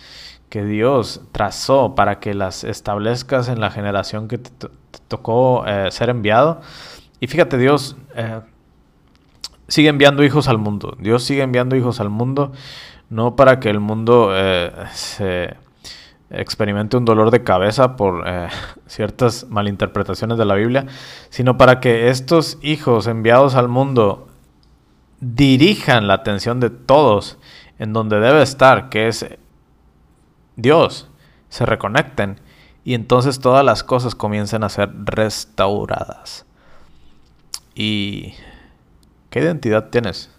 que 0.47 0.64
Dios 0.64 1.20
trazó 1.34 1.95
para 1.95 2.22
que 2.22 2.34
las 2.34 2.64
establezcas 2.64 3.49
en 3.49 3.60
la 3.60 3.72
generación 3.72 4.30
que 4.30 4.38
te, 4.38 4.70
tocó 5.10 5.66
eh, 5.68 5.91
ser 5.91 6.10
enviado. 6.10 6.62
Y 7.22 7.28
fíjate, 7.28 7.58
Dios 7.58 7.96
eh, 8.16 8.42
sigue 9.70 9.88
enviando 9.88 10.26
hijos 10.26 10.50
al 10.50 10.58
mundo. 10.58 10.98
Dios 11.00 11.24
sigue 11.24 11.44
enviando 11.44 11.78
hijos 11.78 12.02
al 12.02 12.10
mundo, 12.10 12.52
no 13.10 13.38
para 13.38 13.62
que 13.62 13.70
el 13.70 13.80
mundo 13.80 14.32
se 14.92 15.56
experimente 16.32 16.98
un 16.98 17.06
dolor 17.06 17.30
de 17.30 17.44
cabeza 17.44 17.96
por 17.96 18.24
eh, 18.26 18.48
ciertas 18.88 19.48
malinterpretaciones 19.50 20.38
de 20.38 20.46
la 20.46 20.56
Biblia, 20.56 20.86
sino 21.30 21.58
para 21.58 21.80
que 21.80 22.10
estos 22.10 22.58
hijos 22.62 23.08
enviados 23.08 23.56
al 23.56 23.68
mundo 23.68 24.28
dirijan 25.20 26.08
la 26.08 26.16
atención 26.16 26.60
de 26.60 26.70
todos 26.70 27.38
en 27.78 27.94
donde 27.94 28.20
debe 28.20 28.42
estar, 28.42 28.90
que 28.90 29.08
es 29.08 29.26
Dios, 30.56 31.10
se 31.50 31.66
reconecten 31.66 32.40
y 32.84 32.94
entonces 32.94 33.40
todas 33.40 33.64
las 33.64 33.84
cosas 33.84 34.16
comiencen 34.16 34.64
a 34.64 34.70
ser 34.70 34.92
restauradas. 35.06 36.46
¿Y 37.74 38.34
qué 39.30 39.40
identidad 39.40 39.90
tienes? 39.90 40.30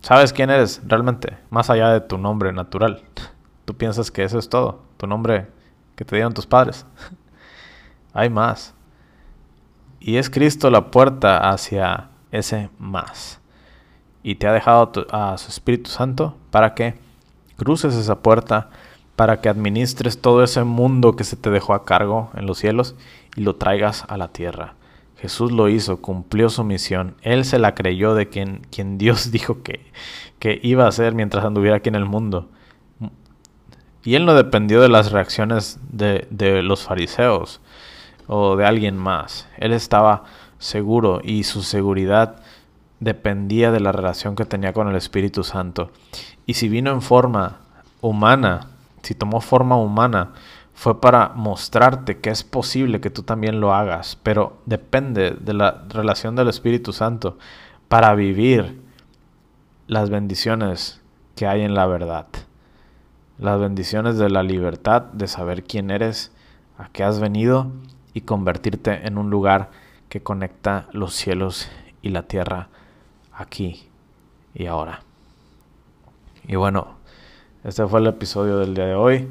¿Sabes 0.00 0.32
quién 0.32 0.50
eres 0.50 0.80
realmente? 0.86 1.36
Más 1.50 1.68
allá 1.68 1.90
de 1.90 2.00
tu 2.00 2.16
nombre 2.16 2.52
natural. 2.52 3.02
Tú 3.64 3.76
piensas 3.76 4.10
que 4.10 4.22
eso 4.22 4.38
es 4.38 4.48
todo, 4.48 4.82
tu 4.96 5.06
nombre 5.06 5.48
que 5.96 6.04
te 6.04 6.16
dieron 6.16 6.32
tus 6.32 6.46
padres. 6.46 6.86
Hay 8.14 8.30
más. 8.30 8.72
Y 9.98 10.16
es 10.16 10.30
Cristo 10.30 10.70
la 10.70 10.90
puerta 10.90 11.50
hacia 11.50 12.10
ese 12.30 12.70
más. 12.78 13.40
Y 14.22 14.36
te 14.36 14.46
ha 14.46 14.52
dejado 14.52 14.92
a 15.10 15.36
su 15.38 15.48
Espíritu 15.48 15.90
Santo 15.90 16.36
para 16.50 16.74
que 16.74 16.98
cruces 17.56 17.94
esa 17.94 18.20
puerta, 18.20 18.70
para 19.16 19.40
que 19.40 19.48
administres 19.48 20.20
todo 20.20 20.44
ese 20.44 20.62
mundo 20.64 21.16
que 21.16 21.24
se 21.24 21.36
te 21.36 21.50
dejó 21.50 21.74
a 21.74 21.84
cargo 21.84 22.30
en 22.34 22.46
los 22.46 22.58
cielos 22.58 22.94
y 23.34 23.40
lo 23.40 23.56
traigas 23.56 24.04
a 24.08 24.16
la 24.16 24.28
tierra. 24.28 24.74
Jesús 25.18 25.52
lo 25.52 25.68
hizo, 25.68 26.02
cumplió 26.02 26.50
su 26.50 26.62
misión. 26.64 27.16
Él 27.22 27.44
se 27.44 27.58
la 27.58 27.74
creyó 27.74 28.14
de 28.14 28.28
quien, 28.28 28.66
quien 28.70 28.98
Dios 28.98 29.30
dijo 29.32 29.62
que, 29.62 29.80
que 30.38 30.60
iba 30.62 30.84
a 30.84 30.88
hacer 30.88 31.14
mientras 31.14 31.44
anduviera 31.44 31.76
aquí 31.76 31.88
en 31.88 31.94
el 31.94 32.04
mundo. 32.04 32.48
Y 34.06 34.14
él 34.14 34.24
no 34.24 34.34
dependió 34.34 34.80
de 34.80 34.88
las 34.88 35.10
reacciones 35.10 35.80
de, 35.90 36.62
los 36.62 36.84
fariseos 36.84 37.60
o 38.28 38.54
de 38.54 38.64
alguien 38.64 38.96
más. 38.96 39.48
Él 39.56 39.72
estaba 39.72 40.22
seguro 40.58 41.20
y 41.24 41.42
su 41.42 41.64
seguridad 41.64 42.36
dependía 43.00 43.72
de 43.72 43.80
la 43.80 43.90
relación 43.90 44.36
que 44.36 44.44
tenía 44.44 44.72
con 44.72 44.86
el 44.86 44.94
Espíritu 44.94 45.42
Santo. 45.42 45.90
Y 46.46 46.54
si 46.54 46.68
vino 46.68 46.92
en 46.92 47.02
forma 47.02 47.58
humana, 48.00 48.68
si 49.02 49.16
tomó 49.16 49.40
forma 49.40 49.76
humana, 49.76 50.34
fue 50.76 51.00
para 51.00 51.30
mostrarte 51.30 52.20
que 52.20 52.30
es 52.30 52.44
posible 52.44 53.00
que 53.00 53.10
tú 53.10 53.24
también 53.24 53.60
lo 53.60 53.74
hagas, 53.74 54.16
pero 54.22 54.58
depende 54.64 55.32
de 55.32 55.54
la 55.54 55.84
relación 55.88 56.36
del 56.36 56.46
Espíritu 56.46 56.92
Santo 56.92 57.36
para 57.88 58.14
vivir 58.14 58.80
las 59.88 60.10
bendiciones 60.10 61.00
que 61.34 61.48
hay 61.48 61.62
en 61.62 61.74
la 61.74 61.86
verdad 61.86 62.26
las 63.38 63.60
bendiciones 63.60 64.16
de 64.18 64.30
la 64.30 64.42
libertad, 64.42 65.02
de 65.02 65.28
saber 65.28 65.64
quién 65.64 65.90
eres, 65.90 66.32
a 66.78 66.88
qué 66.88 67.04
has 67.04 67.20
venido 67.20 67.70
y 68.14 68.22
convertirte 68.22 69.06
en 69.06 69.18
un 69.18 69.30
lugar 69.30 69.70
que 70.08 70.22
conecta 70.22 70.88
los 70.92 71.14
cielos 71.14 71.68
y 72.02 72.10
la 72.10 72.22
tierra 72.22 72.68
aquí 73.32 73.88
y 74.54 74.66
ahora. 74.66 75.02
Y 76.48 76.56
bueno, 76.56 76.96
este 77.64 77.86
fue 77.86 78.00
el 78.00 78.06
episodio 78.06 78.58
del 78.58 78.74
día 78.74 78.86
de 78.86 78.94
hoy. 78.94 79.28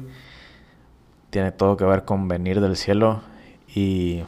Tiene 1.36 1.52
todo 1.52 1.76
que 1.76 1.84
ver 1.84 2.06
con 2.06 2.28
venir 2.28 2.62
del 2.62 2.78
cielo 2.78 3.20
y 3.68 4.22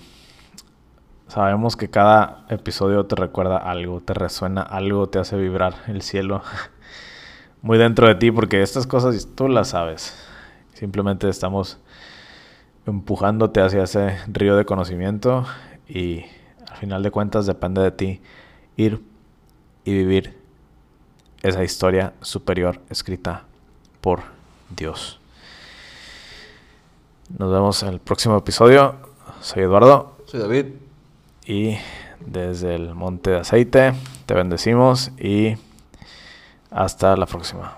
sabemos 1.27 1.75
que 1.75 1.89
cada 1.89 2.45
episodio 2.51 3.07
te 3.07 3.17
recuerda 3.17 3.57
algo, 3.57 4.03
te 4.03 4.13
resuena 4.13 4.61
algo, 4.61 5.09
te 5.09 5.19
hace 5.19 5.39
vibrar 5.39 5.77
el 5.87 6.03
cielo. 6.03 6.43
muy 7.63 7.79
dentro 7.79 8.09
de 8.09 8.15
ti 8.15 8.31
porque 8.31 8.61
estas 8.61 8.87
cosas 8.87 9.27
tú 9.35 9.49
las 9.49 9.69
sabes. 9.69 10.23
Simplemente 10.75 11.31
estamos 11.31 11.79
empujándote 12.85 13.63
hacia 13.63 13.85
ese 13.85 14.19
río 14.27 14.55
de 14.55 14.67
conocimiento 14.67 15.47
y 15.89 16.27
al 16.71 16.77
final 16.77 17.03
de 17.03 17.11
cuentas 17.11 17.47
depende 17.47 17.81
de 17.81 17.91
ti 17.91 18.21
ir 18.77 19.03
y 19.87 19.93
vivir 19.95 20.37
esa 21.43 21.65
historia 21.65 22.13
superior 22.21 22.83
escrita 22.91 23.45
por 24.03 24.25
Dios. 24.77 25.18
Nos 27.37 27.53
vemos 27.53 27.83
en 27.83 27.91
el 27.91 28.01
próximo 28.01 28.39
episodio. 28.39 28.95
Soy 29.43 29.65
Eduardo. 29.65 30.17
Soy 30.25 30.41
David. 30.41 30.67
Y 31.45 31.77
desde 32.25 32.75
el 32.75 32.95
Monte 32.95 33.31
de 33.31 33.37
Aceite 33.41 33.93
te 34.25 34.33
bendecimos 34.33 35.11
y 35.19 35.57
hasta 36.71 37.17
la 37.17 37.27
próxima. 37.27 37.77